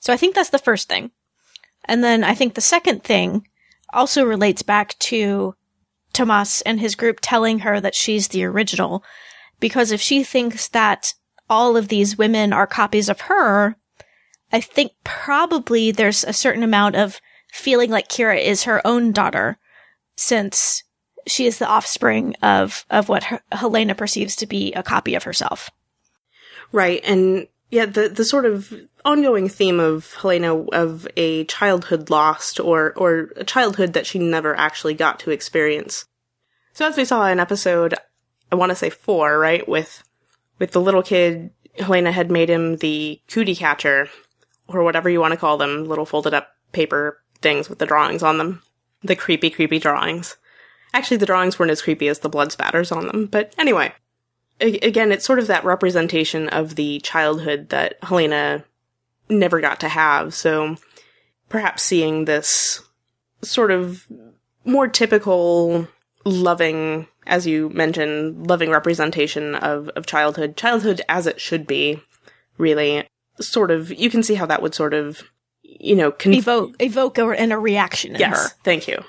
So 0.00 0.12
I 0.12 0.16
think 0.16 0.34
that's 0.34 0.50
the 0.50 0.58
first 0.58 0.88
thing. 0.88 1.10
And 1.84 2.04
then 2.04 2.22
I 2.22 2.34
think 2.34 2.54
the 2.54 2.60
second 2.60 3.02
thing 3.02 3.48
also 3.92 4.24
relates 4.24 4.62
back 4.62 4.98
to 4.98 5.54
Tomas 6.12 6.60
and 6.62 6.80
his 6.80 6.94
group 6.94 7.18
telling 7.20 7.60
her 7.60 7.80
that 7.80 7.94
she's 7.94 8.28
the 8.28 8.44
original. 8.44 9.02
Because 9.60 9.90
if 9.90 10.00
she 10.00 10.22
thinks 10.22 10.68
that 10.68 11.14
all 11.50 11.76
of 11.76 11.88
these 11.88 12.18
women 12.18 12.52
are 12.52 12.66
copies 12.66 13.08
of 13.08 13.22
her, 13.22 13.76
I 14.52 14.60
think 14.60 14.92
probably 15.04 15.90
there's 15.90 16.24
a 16.24 16.32
certain 16.32 16.62
amount 16.62 16.96
of 16.96 17.20
feeling 17.52 17.90
like 17.90 18.08
Kira 18.08 18.42
is 18.42 18.64
her 18.64 18.86
own 18.86 19.12
daughter 19.12 19.58
since 20.16 20.84
she 21.26 21.46
is 21.46 21.58
the 21.58 21.68
offspring 21.68 22.34
of, 22.42 22.84
of 22.90 23.08
what 23.08 23.24
her, 23.24 23.40
Helena 23.52 23.94
perceives 23.94 24.34
to 24.36 24.46
be 24.46 24.72
a 24.72 24.82
copy 24.82 25.14
of 25.14 25.24
herself. 25.24 25.70
Right. 26.72 27.00
And 27.04 27.46
yeah, 27.70 27.86
the, 27.86 28.08
the 28.08 28.24
sort 28.24 28.46
of 28.46 28.72
ongoing 29.04 29.48
theme 29.48 29.78
of 29.78 30.14
Helena 30.14 30.54
of 30.54 31.06
a 31.16 31.44
childhood 31.44 32.10
lost 32.10 32.58
or, 32.60 32.92
or 32.96 33.30
a 33.36 33.44
childhood 33.44 33.92
that 33.92 34.06
she 34.06 34.18
never 34.18 34.56
actually 34.56 34.94
got 34.94 35.20
to 35.20 35.30
experience. 35.30 36.06
So 36.72 36.86
as 36.86 36.96
we 36.96 37.04
saw 37.04 37.26
in 37.26 37.40
episode, 37.40 37.94
I 38.50 38.54
want 38.54 38.70
to 38.70 38.76
say 38.76 38.88
four, 38.88 39.38
right? 39.38 39.68
With, 39.68 40.02
with 40.58 40.70
the 40.70 40.80
little 40.80 41.02
kid, 41.02 41.50
Helena 41.78 42.12
had 42.12 42.30
made 42.30 42.48
him 42.48 42.76
the 42.76 43.20
cootie 43.28 43.54
catcher 43.54 44.08
or 44.68 44.82
whatever 44.82 45.08
you 45.08 45.20
want 45.20 45.32
to 45.32 45.38
call 45.38 45.56
them, 45.56 45.84
little 45.84 46.06
folded 46.06 46.34
up 46.34 46.50
paper 46.72 47.20
things 47.40 47.68
with 47.68 47.78
the 47.78 47.86
drawings 47.86 48.22
on 48.22 48.38
them. 48.38 48.62
The 49.02 49.16
creepy, 49.16 49.50
creepy 49.50 49.78
drawings. 49.78 50.36
Actually, 50.92 51.18
the 51.18 51.26
drawings 51.26 51.58
weren't 51.58 51.70
as 51.70 51.82
creepy 51.82 52.08
as 52.08 52.20
the 52.20 52.28
blood 52.28 52.52
spatters 52.52 52.90
on 52.90 53.06
them, 53.06 53.26
but 53.26 53.54
anyway. 53.58 53.92
again, 54.60 55.12
it's 55.12 55.24
sort 55.24 55.38
of 55.38 55.46
that 55.46 55.64
representation 55.64 56.48
of 56.48 56.74
the 56.74 56.98
childhood 57.00 57.68
that 57.68 57.94
Helena 58.02 58.64
never 59.28 59.60
got 59.60 59.78
to 59.80 59.88
have, 59.88 60.34
so 60.34 60.76
perhaps 61.48 61.82
seeing 61.82 62.24
this 62.24 62.82
sort 63.42 63.70
of 63.70 64.06
more 64.64 64.88
typical 64.88 65.86
loving, 66.24 67.06
as 67.26 67.46
you 67.46 67.68
mentioned, 67.70 68.48
loving 68.48 68.70
representation 68.70 69.54
of, 69.54 69.88
of 69.90 70.06
childhood, 70.06 70.56
childhood 70.56 71.00
as 71.08 71.26
it 71.26 71.40
should 71.40 71.66
be, 71.66 72.02
really, 72.56 73.08
sort 73.40 73.70
of, 73.70 73.92
you 73.92 74.10
can 74.10 74.22
see 74.22 74.34
how 74.34 74.46
that 74.46 74.62
would 74.62 74.74
sort 74.74 74.94
of, 74.94 75.22
you 75.62 75.94
know, 75.94 76.10
conf- 76.10 76.38
evoke, 76.38 76.76
evoke 76.80 77.18
a, 77.18 77.28
and 77.28 77.52
a 77.52 77.58
reaction 77.58 78.14
in 78.14 78.20
yes, 78.20 78.36
her. 78.36 78.56
Thank 78.64 78.88
you. 78.88 79.02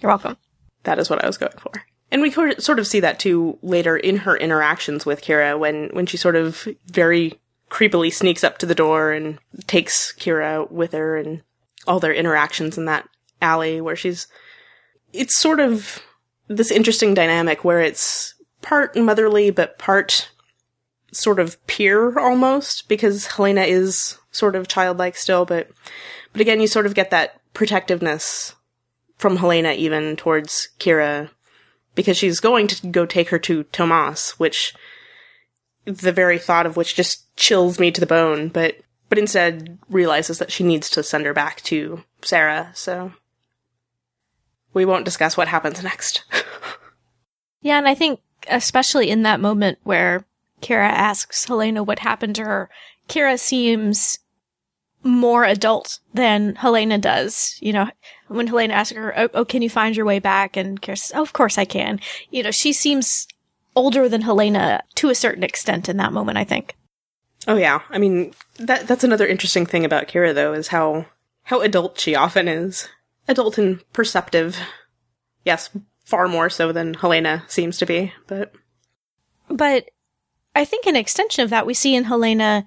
You're 0.00 0.10
welcome. 0.10 0.36
That 0.84 0.98
is 0.98 1.08
what 1.08 1.22
I 1.22 1.26
was 1.26 1.38
going 1.38 1.56
for. 1.58 1.72
And 2.10 2.22
we 2.22 2.30
could 2.30 2.62
sort 2.62 2.78
of 2.78 2.86
see 2.86 3.00
that 3.00 3.18
too 3.18 3.58
later 3.62 3.96
in 3.96 4.18
her 4.18 4.36
interactions 4.36 5.04
with 5.04 5.22
Kira 5.22 5.58
when, 5.58 5.88
when 5.92 6.06
she 6.06 6.16
sort 6.16 6.36
of 6.36 6.68
very 6.86 7.40
creepily 7.70 8.12
sneaks 8.12 8.44
up 8.44 8.58
to 8.58 8.66
the 8.66 8.74
door 8.74 9.10
and 9.12 9.38
takes 9.66 10.12
Kira 10.12 10.70
with 10.70 10.92
her 10.92 11.16
and 11.16 11.42
all 11.86 12.00
their 12.00 12.14
interactions 12.14 12.78
in 12.78 12.84
that 12.84 13.08
alley 13.42 13.80
where 13.80 13.96
she's, 13.96 14.28
it's 15.12 15.38
sort 15.38 15.60
of 15.60 16.00
this 16.48 16.70
interesting 16.70 17.14
dynamic 17.14 17.64
where 17.64 17.80
it's 17.80 18.34
part 18.62 18.94
motherly 18.96 19.50
but 19.50 19.78
part 19.78 20.30
sort 21.16 21.40
of 21.40 21.64
peer 21.66 22.18
almost 22.18 22.88
because 22.88 23.26
Helena 23.26 23.62
is 23.62 24.18
sort 24.30 24.56
of 24.56 24.68
childlike 24.68 25.16
still, 25.16 25.44
but 25.44 25.70
but 26.32 26.40
again, 26.40 26.60
you 26.60 26.66
sort 26.66 26.86
of 26.86 26.94
get 26.94 27.10
that 27.10 27.40
protectiveness 27.54 28.54
from 29.16 29.36
Helena 29.36 29.72
even 29.72 30.16
towards 30.16 30.68
Kira 30.78 31.30
because 31.94 32.16
she's 32.16 32.40
going 32.40 32.66
to 32.66 32.86
go 32.88 33.06
take 33.06 33.28
her 33.28 33.38
to 33.38 33.62
Tomas, 33.64 34.38
which 34.38 34.74
the 35.84 36.12
very 36.12 36.38
thought 36.38 36.66
of 36.66 36.76
which 36.76 36.94
just 36.96 37.34
chills 37.36 37.78
me 37.78 37.90
to 37.90 38.00
the 38.00 38.06
bone, 38.06 38.48
but 38.48 38.76
but 39.08 39.18
instead 39.18 39.78
realizes 39.88 40.38
that 40.38 40.50
she 40.50 40.64
needs 40.64 40.90
to 40.90 41.02
send 41.02 41.24
her 41.26 41.34
back 41.34 41.60
to 41.62 42.02
Sarah, 42.22 42.70
so 42.74 43.12
we 44.72 44.84
won't 44.84 45.04
discuss 45.04 45.36
what 45.36 45.48
happens 45.48 45.82
next. 45.82 46.24
yeah, 47.60 47.78
and 47.78 47.86
I 47.86 47.94
think 47.94 48.20
especially 48.48 49.10
in 49.10 49.22
that 49.22 49.40
moment 49.40 49.78
where 49.84 50.24
Kira 50.64 50.88
asks 50.88 51.44
Helena 51.44 51.82
what 51.82 51.98
happened 51.98 52.34
to 52.36 52.44
her, 52.44 52.70
Kira 53.06 53.38
seems 53.38 54.18
more 55.02 55.44
adult 55.44 56.00
than 56.14 56.54
Helena 56.54 56.96
does. 56.96 57.58
You 57.60 57.74
know, 57.74 57.90
when 58.28 58.46
Helena 58.46 58.72
asks 58.72 58.96
her, 58.96 59.12
oh, 59.18 59.28
oh, 59.34 59.44
can 59.44 59.60
you 59.60 59.68
find 59.68 59.94
your 59.94 60.06
way 60.06 60.18
back? 60.18 60.56
And 60.56 60.80
Kira 60.80 60.96
says, 60.96 61.12
oh, 61.14 61.20
of 61.20 61.34
course 61.34 61.58
I 61.58 61.66
can. 61.66 62.00
You 62.30 62.42
know, 62.42 62.50
she 62.50 62.72
seems 62.72 63.28
older 63.76 64.08
than 64.08 64.22
Helena 64.22 64.82
to 64.94 65.10
a 65.10 65.14
certain 65.14 65.42
extent 65.44 65.90
in 65.90 65.98
that 65.98 66.14
moment, 66.14 66.38
I 66.38 66.44
think. 66.44 66.74
Oh 67.46 67.56
yeah. 67.56 67.82
I 67.90 67.98
mean, 67.98 68.32
that, 68.56 68.86
that's 68.86 69.04
another 69.04 69.26
interesting 69.26 69.66
thing 69.66 69.84
about 69.84 70.08
Kira 70.08 70.34
though, 70.34 70.54
is 70.54 70.68
how, 70.68 71.04
how 71.42 71.60
adult 71.60 72.00
she 72.00 72.14
often 72.14 72.48
is. 72.48 72.88
Adult 73.28 73.58
and 73.58 73.84
perceptive. 73.92 74.56
Yes, 75.44 75.68
far 76.06 76.26
more 76.26 76.48
so 76.48 76.72
than 76.72 76.94
Helena 76.94 77.44
seems 77.48 77.76
to 77.78 77.86
be, 77.86 78.14
but. 78.26 78.54
But 79.48 79.90
I 80.54 80.64
think 80.64 80.86
an 80.86 80.96
extension 80.96 81.42
of 81.42 81.50
that 81.50 81.66
we 81.66 81.74
see 81.74 81.94
in 81.94 82.04
Helena 82.04 82.64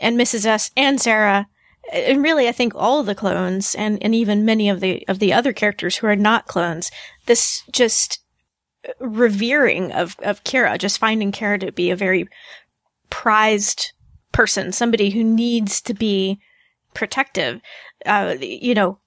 and 0.00 0.18
Mrs. 0.18 0.44
S 0.44 0.70
and 0.76 1.00
Sarah, 1.00 1.48
and 1.92 2.22
really 2.22 2.48
I 2.48 2.52
think 2.52 2.74
all 2.74 3.02
the 3.02 3.14
clones 3.14 3.74
and, 3.74 4.02
and 4.02 4.14
even 4.14 4.44
many 4.44 4.68
of 4.68 4.80
the 4.80 5.06
of 5.08 5.18
the 5.18 5.32
other 5.32 5.52
characters 5.52 5.96
who 5.96 6.06
are 6.06 6.16
not 6.16 6.46
clones, 6.46 6.90
this 7.26 7.62
just 7.70 8.20
revering 9.00 9.92
of, 9.92 10.16
of 10.22 10.44
Kira, 10.44 10.78
just 10.78 10.98
finding 10.98 11.32
Kira 11.32 11.60
to 11.60 11.72
be 11.72 11.90
a 11.90 11.96
very 11.96 12.28
prized 13.10 13.92
person, 14.32 14.72
somebody 14.72 15.10
who 15.10 15.24
needs 15.24 15.80
to 15.82 15.94
be 15.94 16.40
protective. 16.94 17.60
Uh, 18.04 18.36
you 18.40 18.74
know, 18.74 18.98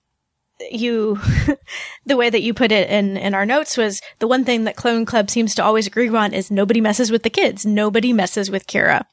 you, 0.71 1.19
the 2.05 2.17
way 2.17 2.29
that 2.29 2.41
you 2.41 2.53
put 2.53 2.71
it 2.71 2.89
in, 2.89 3.17
in 3.17 3.33
our 3.33 3.45
notes 3.45 3.77
was 3.77 4.01
the 4.19 4.27
one 4.27 4.45
thing 4.45 4.63
that 4.63 4.75
Clone 4.75 5.05
Club 5.05 5.29
seems 5.29 5.55
to 5.55 5.63
always 5.63 5.87
agree 5.87 6.09
on 6.09 6.33
is 6.33 6.51
nobody 6.51 6.81
messes 6.81 7.11
with 7.11 7.23
the 7.23 7.29
kids. 7.29 7.65
Nobody 7.65 8.13
messes 8.13 8.51
with 8.51 8.67
Kira. 8.67 9.05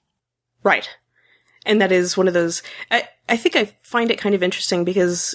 Right. 0.63 0.89
And 1.65 1.81
that 1.81 1.93
is 1.93 2.17
one 2.17 2.29
of 2.29 2.35
those, 2.35 2.63
I, 2.91 3.09
I 3.29 3.37
think 3.37 3.57
I 3.57 3.77
find 3.83 4.11
it 4.11 4.19
kind 4.19 4.35
of 4.35 4.43
interesting 4.43 4.85
because 4.85 5.35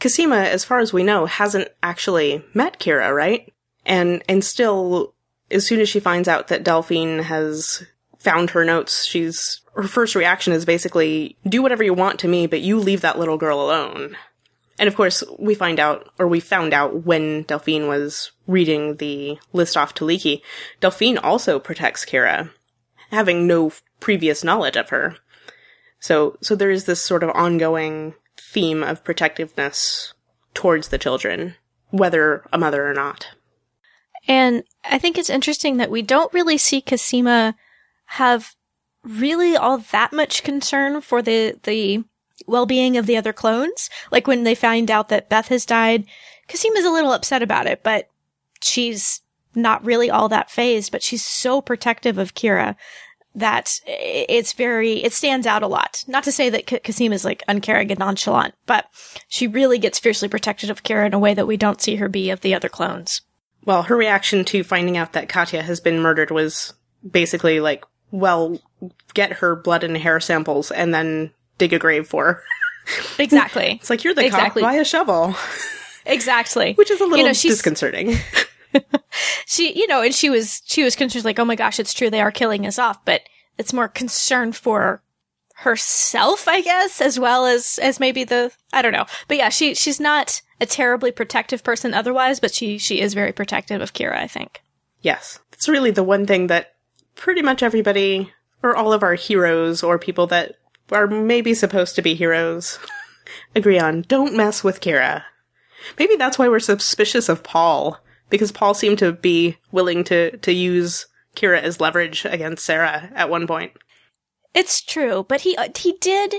Cosima, 0.00 0.36
as 0.36 0.64
far 0.64 0.78
as 0.78 0.92
we 0.92 1.02
know, 1.02 1.26
hasn't 1.26 1.68
actually 1.82 2.44
met 2.54 2.78
Kira, 2.78 3.14
right? 3.14 3.52
And, 3.84 4.22
and 4.28 4.44
still, 4.44 5.14
as 5.50 5.66
soon 5.66 5.80
as 5.80 5.88
she 5.88 6.00
finds 6.00 6.28
out 6.28 6.48
that 6.48 6.64
Delphine 6.64 7.20
has 7.20 7.84
found 8.18 8.50
her 8.50 8.64
notes, 8.64 9.04
she's, 9.06 9.60
her 9.74 9.84
first 9.84 10.14
reaction 10.14 10.52
is 10.52 10.64
basically, 10.64 11.36
do 11.48 11.62
whatever 11.62 11.84
you 11.84 11.94
want 11.94 12.18
to 12.20 12.28
me, 12.28 12.46
but 12.46 12.60
you 12.60 12.78
leave 12.78 13.00
that 13.02 13.18
little 13.18 13.38
girl 13.38 13.60
alone. 13.60 14.16
And 14.78 14.88
of 14.88 14.96
course, 14.96 15.24
we 15.38 15.54
find 15.54 15.80
out, 15.80 16.10
or 16.18 16.28
we 16.28 16.40
found 16.40 16.74
out 16.74 17.04
when 17.06 17.42
Delphine 17.42 17.88
was 17.88 18.32
reading 18.46 18.96
the 18.96 19.38
list 19.52 19.76
off 19.76 19.94
to 19.94 20.04
Leekie, 20.04 20.42
Delphine 20.80 21.18
also 21.18 21.58
protects 21.58 22.04
Kira, 22.04 22.50
having 23.10 23.46
no 23.46 23.72
previous 24.00 24.44
knowledge 24.44 24.76
of 24.76 24.90
her. 24.90 25.16
So, 25.98 26.36
so 26.42 26.54
there 26.54 26.70
is 26.70 26.84
this 26.84 27.02
sort 27.02 27.22
of 27.22 27.30
ongoing 27.30 28.14
theme 28.38 28.82
of 28.82 29.02
protectiveness 29.02 30.12
towards 30.52 30.88
the 30.88 30.98
children, 30.98 31.54
whether 31.90 32.46
a 32.52 32.58
mother 32.58 32.88
or 32.88 32.92
not. 32.92 33.28
And 34.28 34.64
I 34.84 34.98
think 34.98 35.16
it's 35.16 35.30
interesting 35.30 35.78
that 35.78 35.90
we 35.90 36.02
don't 36.02 36.32
really 36.34 36.58
see 36.58 36.80
Cosima 36.80 37.54
have 38.06 38.54
really 39.02 39.56
all 39.56 39.78
that 39.78 40.12
much 40.12 40.42
concern 40.42 41.00
for 41.00 41.22
the, 41.22 41.58
the 41.62 42.04
well-being 42.46 42.96
of 42.96 43.06
the 43.06 43.16
other 43.16 43.32
clones. 43.32 43.90
Like 44.10 44.26
when 44.26 44.44
they 44.44 44.54
find 44.54 44.90
out 44.90 45.08
that 45.08 45.28
Beth 45.28 45.48
has 45.48 45.66
died, 45.66 46.06
Cosima's 46.48 46.84
a 46.84 46.90
little 46.90 47.12
upset 47.12 47.42
about 47.42 47.66
it, 47.66 47.82
but 47.82 48.08
she's 48.62 49.20
not 49.54 49.84
really 49.84 50.10
all 50.10 50.28
that 50.28 50.50
phased, 50.50 50.92
but 50.92 51.02
she's 51.02 51.24
so 51.24 51.60
protective 51.60 52.18
of 52.18 52.34
Kira 52.34 52.76
that 53.34 53.80
it's 53.86 54.54
very, 54.54 55.04
it 55.04 55.12
stands 55.12 55.46
out 55.46 55.62
a 55.62 55.66
lot. 55.66 56.04
Not 56.06 56.24
to 56.24 56.32
say 56.32 56.48
that 56.48 56.66
K- 56.66 56.78
Cosima 56.78 57.14
is 57.14 57.24
like 57.24 57.42
uncaring 57.48 57.90
and 57.90 57.98
nonchalant, 57.98 58.54
but 58.64 58.86
she 59.28 59.46
really 59.46 59.78
gets 59.78 59.98
fiercely 59.98 60.28
protective 60.28 60.70
of 60.70 60.82
Kira 60.82 61.06
in 61.06 61.14
a 61.14 61.18
way 61.18 61.34
that 61.34 61.46
we 61.46 61.58
don't 61.58 61.82
see 61.82 61.96
her 61.96 62.08
be 62.08 62.30
of 62.30 62.40
the 62.40 62.54
other 62.54 62.70
clones. 62.70 63.20
Well, 63.64 63.82
her 63.84 63.96
reaction 63.96 64.44
to 64.46 64.64
finding 64.64 64.96
out 64.96 65.12
that 65.12 65.28
Katya 65.28 65.62
has 65.62 65.80
been 65.80 66.00
murdered 66.00 66.30
was 66.30 66.72
basically 67.08 67.60
like, 67.60 67.84
well, 68.10 68.58
get 69.12 69.34
her 69.34 69.56
blood 69.56 69.84
and 69.84 69.96
hair 69.98 70.20
samples 70.20 70.70
and 70.70 70.94
then 70.94 71.32
dig 71.58 71.72
a 71.72 71.78
grave 71.78 72.06
for. 72.08 72.42
Exactly. 73.18 73.72
it's 73.80 73.90
like 73.90 74.04
you're 74.04 74.14
the 74.14 74.24
Exactly. 74.24 74.62
cop, 74.62 74.70
buy 74.70 74.76
a 74.78 74.84
shovel, 74.84 75.34
exactly. 76.04 76.74
which 76.74 76.88
is 76.90 77.00
a 77.00 77.04
little 77.04 77.18
You 77.18 77.24
know, 77.24 77.32
disconcerting. 77.32 78.14
she, 79.46 79.72
you 79.76 79.86
know, 79.88 80.02
and 80.02 80.14
she 80.14 80.30
was, 80.30 80.62
she 80.66 80.84
was 80.84 80.94
concerned 80.94 81.24
like, 81.24 81.38
oh 81.38 81.44
my 81.44 81.56
gosh, 81.56 81.80
it's 81.80 81.92
true. 81.94 82.10
They 82.10 82.20
are 82.20 82.30
killing 82.30 82.66
us 82.66 82.78
off, 82.78 83.04
but 83.04 83.22
it's 83.58 83.72
more 83.72 83.88
concern 83.88 84.52
for 84.52 85.02
herself, 85.54 86.46
I 86.46 86.60
guess, 86.60 87.00
as 87.00 87.18
well 87.18 87.46
as, 87.46 87.78
as 87.82 87.98
maybe 87.98 88.24
the, 88.24 88.52
I 88.72 88.82
don't 88.82 88.92
know. 88.92 89.06
But 89.28 89.38
yeah, 89.38 89.48
she, 89.48 89.74
she's 89.74 89.98
not 89.98 90.42
a 90.60 90.66
terribly 90.66 91.10
protective 91.10 91.64
person 91.64 91.94
otherwise, 91.94 92.38
but 92.40 92.54
she, 92.54 92.78
she 92.78 93.00
is 93.00 93.14
very 93.14 93.32
protective 93.32 93.80
of 93.80 93.94
Kira, 93.94 94.16
I 94.16 94.26
think. 94.28 94.62
yes, 95.00 95.38
it's 95.52 95.68
really 95.68 95.90
the 95.90 96.04
one 96.04 96.26
thing 96.26 96.48
that 96.48 96.74
pretty 97.14 97.40
much 97.42 97.62
everybody, 97.62 98.30
or 98.62 98.76
all 98.76 98.92
of 98.92 99.02
our 99.02 99.14
heroes, 99.14 99.82
or 99.82 99.98
people 99.98 100.26
that 100.28 100.56
are 100.92 101.06
maybe 101.06 101.54
supposed 101.54 101.94
to 101.96 102.02
be 102.02 102.14
heroes, 102.14 102.78
agree 103.54 103.78
on. 103.78 104.02
Don't 104.02 104.36
mess 104.36 104.62
with 104.64 104.80
Kira. 104.80 105.22
Maybe 105.98 106.16
that's 106.16 106.38
why 106.38 106.48
we're 106.48 106.60
suspicious 106.60 107.28
of 107.28 107.42
Paul, 107.42 107.98
because 108.30 108.52
Paul 108.52 108.74
seemed 108.74 108.98
to 108.98 109.12
be 109.12 109.56
willing 109.72 110.04
to, 110.04 110.36
to 110.38 110.52
use 110.52 111.06
Kira 111.36 111.60
as 111.60 111.80
leverage 111.80 112.24
against 112.24 112.64
Sarah 112.64 113.10
at 113.14 113.30
one 113.30 113.46
point. 113.46 113.72
It's 114.54 114.80
true, 114.82 115.24
but 115.28 115.42
he, 115.42 115.56
uh, 115.56 115.68
he 115.76 115.92
did, 116.00 116.34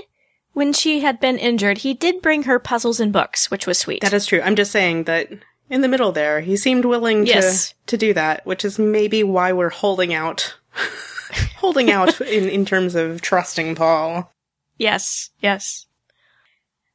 when 0.52 0.72
she 0.72 1.00
had 1.00 1.20
been 1.20 1.38
injured, 1.38 1.78
he 1.78 1.94
did 1.94 2.20
bring 2.20 2.42
her 2.44 2.58
puzzles 2.58 2.98
and 3.00 3.12
books, 3.12 3.50
which 3.50 3.66
was 3.66 3.78
sweet. 3.78 4.00
That 4.02 4.12
is 4.12 4.26
true. 4.26 4.40
I'm 4.42 4.56
just 4.56 4.72
saying 4.72 5.04
that 5.04 5.28
in 5.70 5.82
the 5.82 5.88
middle 5.88 6.10
there, 6.12 6.40
he 6.40 6.56
seemed 6.56 6.84
willing 6.84 7.26
Yes. 7.26 7.68
to 7.68 7.74
to 7.88 7.96
do 7.96 8.14
that, 8.14 8.44
which 8.44 8.64
is 8.64 8.78
maybe 8.78 9.22
why 9.22 9.52
we're 9.52 9.68
holding 9.68 10.12
out 10.12 10.56
holding 11.56 11.90
out 11.90 12.20
in, 12.22 12.48
in 12.48 12.64
terms 12.64 12.94
of 12.94 13.20
trusting 13.20 13.74
Paul. 13.76 14.32
Yes, 14.78 15.30
yes. 15.40 15.86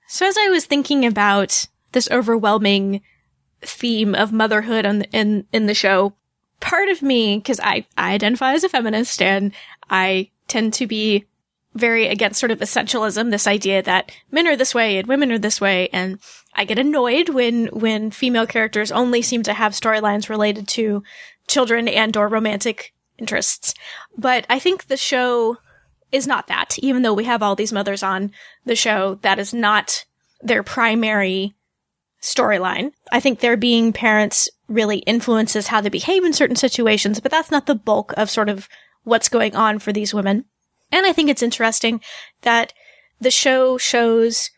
So 0.07 0.25
as 0.25 0.37
I 0.37 0.47
was 0.49 0.65
thinking 0.65 1.05
about 1.05 1.67
this 1.91 2.09
overwhelming 2.09 3.01
theme 3.61 4.15
of 4.15 4.31
motherhood 4.31 4.85
on 4.85 4.99
the, 4.99 5.09
in 5.11 5.45
in 5.51 5.67
the 5.67 5.73
show, 5.73 6.13
part 6.59 6.89
of 6.89 7.01
me, 7.01 7.37
because 7.37 7.59
I, 7.59 7.85
I 7.97 8.13
identify 8.13 8.53
as 8.53 8.63
a 8.63 8.69
feminist 8.69 9.21
and 9.21 9.51
I 9.89 10.29
tend 10.47 10.73
to 10.75 10.87
be 10.87 11.25
very 11.73 12.07
against 12.07 12.39
sort 12.39 12.51
of 12.51 12.59
essentialism, 12.59 13.31
this 13.31 13.47
idea 13.47 13.81
that 13.81 14.11
men 14.31 14.47
are 14.47 14.55
this 14.55 14.75
way 14.75 14.97
and 14.97 15.07
women 15.07 15.31
are 15.31 15.39
this 15.39 15.59
way, 15.59 15.89
and 15.91 16.19
I 16.53 16.65
get 16.65 16.79
annoyed 16.79 17.29
when 17.29 17.67
when 17.67 18.11
female 18.11 18.45
characters 18.45 18.91
only 18.91 19.21
seem 19.21 19.43
to 19.43 19.53
have 19.53 19.73
storylines 19.73 20.29
related 20.29 20.67
to 20.69 21.03
children 21.47 21.87
and 21.87 22.15
or 22.15 22.27
romantic 22.27 22.93
interests. 23.17 23.73
But 24.17 24.45
I 24.49 24.59
think 24.59 24.85
the 24.85 24.97
show 24.97 25.57
is 26.13 26.27
not 26.27 26.47
that, 26.47 26.77
even 26.79 27.01
though 27.01 27.13
we 27.13 27.25
have 27.25 27.43
all 27.43 27.55
these 27.55 27.73
mothers 27.73 28.03
on 28.03 28.31
the 28.65 28.75
show, 28.75 29.15
that 29.23 29.39
is 29.39 29.53
not 29.53 30.05
their 30.41 30.63
primary 30.63 31.53
storyline. 32.21 32.91
I 33.11 33.19
think 33.19 33.39
their 33.39 33.57
being 33.57 33.91
parents 33.91 34.49
really 34.69 34.99
influences 34.99 35.67
how 35.67 35.81
they 35.81 35.89
behave 35.89 36.23
in 36.23 36.31
certain 36.31 36.55
situations, 36.55 37.19
but 37.19 37.31
that's 37.31 37.51
not 37.51 37.65
the 37.65 37.75
bulk 37.75 38.13
of 38.15 38.29
sort 38.29 38.47
of 38.47 38.69
what's 39.03 39.27
going 39.27 39.55
on 39.55 39.79
for 39.79 39.91
these 39.91 40.13
women. 40.13 40.45
And 40.91 41.05
I 41.05 41.11
think 41.11 41.29
it's 41.29 41.43
interesting 41.43 41.99
that 42.41 42.73
the 43.19 43.31
show 43.31 43.77
shows 43.77 44.51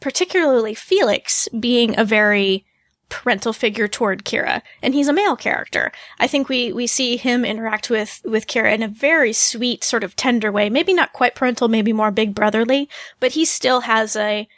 particularly 0.00 0.74
Felix 0.74 1.48
being 1.48 1.98
a 1.98 2.04
very 2.04 2.64
parental 3.12 3.52
figure 3.52 3.86
toward 3.86 4.24
Kira, 4.24 4.62
and 4.80 4.94
he's 4.94 5.06
a 5.06 5.12
male 5.12 5.36
character. 5.36 5.92
I 6.18 6.26
think 6.26 6.48
we 6.48 6.72
we 6.72 6.86
see 6.86 7.18
him 7.18 7.44
interact 7.44 7.90
with 7.90 8.22
with 8.24 8.46
Kira 8.46 8.74
in 8.74 8.82
a 8.82 8.88
very 8.88 9.34
sweet, 9.34 9.84
sort 9.84 10.02
of 10.02 10.16
tender 10.16 10.50
way. 10.50 10.70
Maybe 10.70 10.94
not 10.94 11.12
quite 11.12 11.34
parental, 11.34 11.68
maybe 11.68 11.92
more 11.92 12.10
big 12.10 12.34
brotherly, 12.34 12.88
but 13.20 13.32
he 13.32 13.44
still 13.44 13.82
has 13.82 14.16
a 14.16 14.48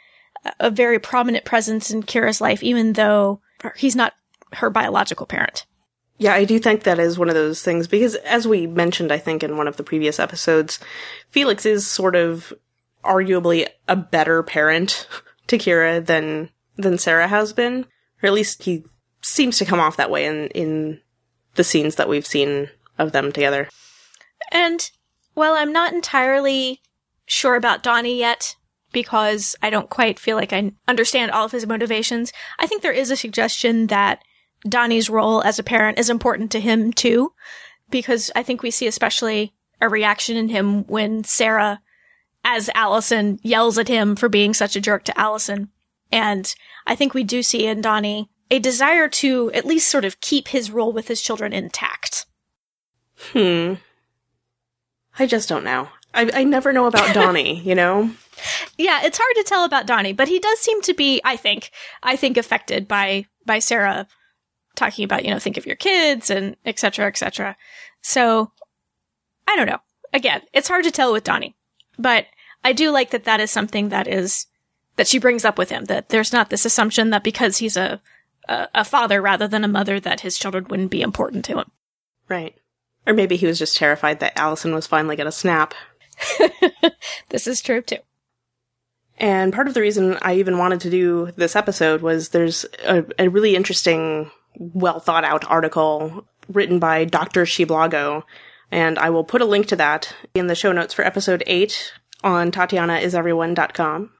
a 0.59 0.71
very 0.71 0.99
prominent 0.99 1.43
presence 1.43 1.91
in 1.91 2.03
Kira's 2.03 2.39
life, 2.39 2.63
even 2.63 2.93
though 2.93 3.41
he's 3.75 3.95
not 3.95 4.13
her 4.53 4.69
biological 4.69 5.25
parent. 5.25 5.65
Yeah, 6.17 6.33
I 6.33 6.45
do 6.45 6.57
think 6.59 6.83
that 6.83 6.99
is 6.99 7.19
one 7.19 7.27
of 7.27 7.35
those 7.35 7.61
things 7.61 7.87
because 7.89 8.15
as 8.15 8.47
we 8.47 8.67
mentioned, 8.67 9.11
I 9.11 9.17
think 9.17 9.43
in 9.43 9.57
one 9.57 9.67
of 9.67 9.75
the 9.75 9.83
previous 9.83 10.17
episodes, 10.17 10.79
Felix 11.29 11.65
is 11.65 11.85
sort 11.85 12.15
of 12.15 12.53
arguably 13.03 13.67
a 13.89 13.97
better 13.97 14.41
parent 14.43 15.07
to 15.47 15.57
Kira 15.57 16.05
than 16.05 16.51
than 16.77 16.97
Sarah 16.97 17.27
has 17.27 17.51
been. 17.51 17.85
Or 18.21 18.27
at 18.27 18.33
least 18.33 18.63
he 18.63 18.83
seems 19.21 19.57
to 19.57 19.65
come 19.65 19.79
off 19.79 19.97
that 19.97 20.11
way 20.11 20.25
in 20.25 20.47
in 20.49 21.01
the 21.55 21.63
scenes 21.63 21.95
that 21.95 22.09
we've 22.09 22.27
seen 22.27 22.69
of 22.97 23.11
them 23.11 23.31
together. 23.31 23.69
And 24.51 24.89
while 25.33 25.53
I'm 25.53 25.71
not 25.71 25.93
entirely 25.93 26.81
sure 27.25 27.55
about 27.55 27.83
Donnie 27.83 28.19
yet, 28.19 28.55
because 28.91 29.55
I 29.61 29.69
don't 29.69 29.89
quite 29.89 30.19
feel 30.19 30.37
like 30.37 30.53
I 30.53 30.71
understand 30.87 31.31
all 31.31 31.45
of 31.45 31.51
his 31.51 31.67
motivations, 31.67 32.31
I 32.59 32.67
think 32.67 32.81
there 32.81 32.91
is 32.91 33.11
a 33.11 33.15
suggestion 33.15 33.87
that 33.87 34.21
Donnie's 34.67 35.09
role 35.09 35.41
as 35.43 35.59
a 35.59 35.63
parent 35.63 35.99
is 35.99 36.09
important 36.09 36.51
to 36.51 36.59
him 36.59 36.93
too, 36.93 37.33
because 37.89 38.31
I 38.35 38.43
think 38.43 38.63
we 38.63 38.71
see 38.71 38.87
especially 38.87 39.53
a 39.81 39.89
reaction 39.89 40.37
in 40.37 40.49
him 40.49 40.85
when 40.85 41.23
Sarah, 41.23 41.81
as 42.43 42.69
Allison, 42.73 43.39
yells 43.43 43.77
at 43.77 43.87
him 43.87 44.15
for 44.15 44.29
being 44.29 44.53
such 44.53 44.75
a 44.75 44.81
jerk 44.81 45.03
to 45.05 45.19
Allison. 45.19 45.69
And 46.11 46.53
I 46.87 46.95
think 46.95 47.13
we 47.13 47.23
do 47.23 47.43
see 47.43 47.65
in 47.67 47.81
Donnie 47.81 48.29
a 48.51 48.59
desire 48.59 49.07
to 49.07 49.51
at 49.53 49.65
least 49.65 49.89
sort 49.89 50.05
of 50.05 50.21
keep 50.21 50.49
his 50.49 50.71
role 50.71 50.93
with 50.93 51.07
his 51.07 51.21
children 51.21 51.53
intact. 51.53 52.25
Hmm. 53.31 53.75
I 55.17 55.25
just 55.25 55.49
don't 55.49 55.63
know. 55.63 55.89
I 56.13 56.29
I 56.33 56.43
never 56.43 56.73
know 56.73 56.85
about 56.85 57.13
Donnie, 57.13 57.59
you 57.61 57.75
know? 57.75 58.11
Yeah, 58.77 59.01
it's 59.03 59.17
hard 59.17 59.35
to 59.35 59.43
tell 59.43 59.63
about 59.63 59.87
Donnie, 59.87 60.13
but 60.13 60.27
he 60.27 60.39
does 60.39 60.59
seem 60.59 60.81
to 60.83 60.93
be, 60.93 61.21
I 61.23 61.37
think, 61.37 61.71
I 62.03 62.15
think 62.15 62.37
affected 62.37 62.87
by 62.87 63.25
by 63.45 63.59
Sarah 63.59 64.07
talking 64.75 65.05
about, 65.05 65.23
you 65.23 65.31
know, 65.31 65.39
think 65.39 65.57
of 65.57 65.65
your 65.65 65.77
kids 65.77 66.29
and 66.29 66.57
et 66.65 66.79
cetera, 66.79 67.07
et 67.07 67.17
cetera. 67.17 67.55
So 68.01 68.51
I 69.47 69.55
don't 69.55 69.67
know. 69.67 69.79
Again, 70.13 70.41
it's 70.53 70.67
hard 70.67 70.83
to 70.83 70.91
tell 70.91 71.13
with 71.13 71.23
Donnie, 71.23 71.55
but 71.97 72.27
I 72.63 72.73
do 72.73 72.91
like 72.91 73.11
that 73.11 73.23
that 73.25 73.39
is 73.39 73.51
something 73.51 73.89
that 73.89 74.07
is 74.07 74.47
that 74.95 75.07
she 75.07 75.19
brings 75.19 75.45
up 75.45 75.57
with 75.57 75.69
him. 75.69 75.85
That 75.85 76.09
there's 76.09 76.33
not 76.33 76.49
this 76.49 76.65
assumption 76.65 77.09
that 77.09 77.23
because 77.23 77.57
he's 77.57 77.77
a 77.77 78.01
a, 78.47 78.67
a 78.75 78.85
father 78.85 79.21
rather 79.21 79.47
than 79.47 79.63
a 79.63 79.69
mother, 79.69 79.99
that 79.99 80.21
his 80.21 80.37
children 80.37 80.65
wouldn't 80.69 80.91
be 80.91 81.01
important 81.01 81.45
to 81.45 81.59
him. 81.59 81.71
Right. 82.29 82.55
Or 83.07 83.13
maybe 83.13 83.35
he 83.35 83.45
was 83.45 83.59
just 83.59 83.77
terrified 83.77 84.19
that 84.19 84.37
Allison 84.37 84.73
was 84.73 84.87
finally 84.87 85.15
going 85.15 85.25
to 85.25 85.31
snap. 85.31 85.73
This 87.29 87.47
is 87.47 87.61
true 87.61 87.81
too. 87.81 87.97
And 89.17 89.53
part 89.53 89.67
of 89.67 89.73
the 89.73 89.81
reason 89.81 90.17
I 90.21 90.35
even 90.35 90.57
wanted 90.57 90.81
to 90.81 90.89
do 90.89 91.31
this 91.35 91.55
episode 91.55 92.01
was 92.01 92.29
there's 92.29 92.65
a, 92.85 93.05
a 93.17 93.29
really 93.29 93.55
interesting, 93.55 94.31
well 94.57 94.99
thought 94.99 95.23
out 95.23 95.49
article 95.49 96.25
written 96.49 96.79
by 96.79 97.05
Dr. 97.05 97.43
Shiblago, 97.43 98.23
and 98.71 98.99
I 98.99 99.09
will 99.09 99.23
put 99.23 99.41
a 99.41 99.45
link 99.45 99.67
to 99.67 99.75
that 99.77 100.13
in 100.33 100.47
the 100.47 100.55
show 100.55 100.71
notes 100.71 100.93
for 100.93 101.05
episode 101.05 101.43
8 101.47 101.93
on 102.23 102.51
TatianaIsEveryone.com. 102.51 104.11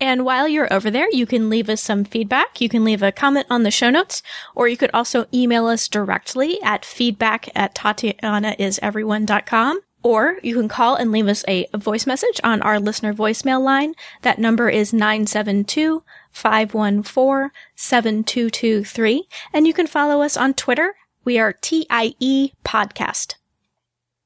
And 0.00 0.24
while 0.24 0.48
you're 0.48 0.72
over 0.72 0.90
there, 0.90 1.10
you 1.12 1.26
can 1.26 1.50
leave 1.50 1.68
us 1.68 1.82
some 1.82 2.04
feedback. 2.04 2.58
You 2.60 2.70
can 2.70 2.84
leave 2.84 3.02
a 3.02 3.10
comment 3.12 3.46
on 3.50 3.64
the 3.64 3.70
show 3.70 3.90
notes, 3.90 4.22
or 4.54 4.66
you 4.66 4.78
could 4.78 4.90
also 4.94 5.26
email 5.32 5.66
us 5.66 5.86
directly 5.88 6.58
at 6.62 6.86
feedback 6.86 7.50
at 7.54 7.74
tatianaiseveryone.com. 7.74 9.80
Or 10.02 10.38
you 10.42 10.54
can 10.54 10.68
call 10.68 10.94
and 10.94 11.12
leave 11.12 11.28
us 11.28 11.44
a 11.46 11.66
voice 11.76 12.06
message 12.06 12.40
on 12.42 12.62
our 12.62 12.80
listener 12.80 13.12
voicemail 13.12 13.62
line. 13.62 13.92
That 14.22 14.38
number 14.38 14.70
is 14.70 14.94
972 14.94 16.02
514 16.30 17.50
7223. 17.76 19.28
And 19.52 19.66
you 19.66 19.74
can 19.74 19.86
follow 19.86 20.22
us 20.22 20.38
on 20.38 20.54
Twitter. 20.54 20.94
We 21.22 21.38
are 21.38 21.52
TIE 21.52 22.52
Podcast. 22.64 23.34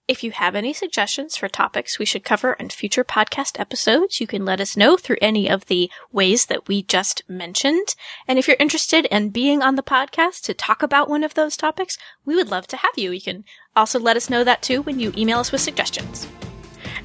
If 0.06 0.22
you 0.22 0.32
have 0.32 0.54
any 0.54 0.74
suggestions 0.74 1.34
for 1.34 1.48
topics 1.48 1.98
we 1.98 2.04
should 2.04 2.24
cover 2.24 2.52
in 2.52 2.68
future 2.68 3.04
podcast 3.04 3.58
episodes, 3.58 4.20
you 4.20 4.26
can 4.26 4.44
let 4.44 4.60
us 4.60 4.76
know 4.76 4.98
through 4.98 5.16
any 5.22 5.48
of 5.48 5.64
the 5.64 5.90
ways 6.12 6.44
that 6.46 6.68
we 6.68 6.82
just 6.82 7.22
mentioned. 7.26 7.94
And 8.28 8.38
if 8.38 8.46
you're 8.46 8.58
interested 8.60 9.06
in 9.06 9.30
being 9.30 9.62
on 9.62 9.76
the 9.76 9.82
podcast 9.82 10.42
to 10.42 10.52
talk 10.52 10.82
about 10.82 11.08
one 11.08 11.24
of 11.24 11.32
those 11.32 11.56
topics, 11.56 11.96
we 12.26 12.36
would 12.36 12.50
love 12.50 12.66
to 12.66 12.76
have 12.76 12.98
you. 12.98 13.12
You 13.12 13.22
can 13.22 13.44
also 13.74 13.98
let 13.98 14.18
us 14.18 14.28
know 14.28 14.44
that 14.44 14.60
too 14.60 14.82
when 14.82 15.00
you 15.00 15.10
email 15.16 15.38
us 15.38 15.50
with 15.50 15.62
suggestions. 15.62 16.28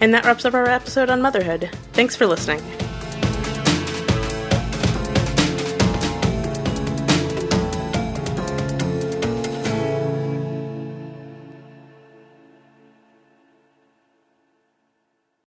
And 0.01 0.13
that 0.13 0.25
wraps 0.25 0.43
up 0.43 0.53
our 0.53 0.67
episode 0.67 1.09
on 1.09 1.21
motherhood. 1.21 1.69
Thanks 1.93 2.17
for 2.17 2.27
listening. 2.27 2.61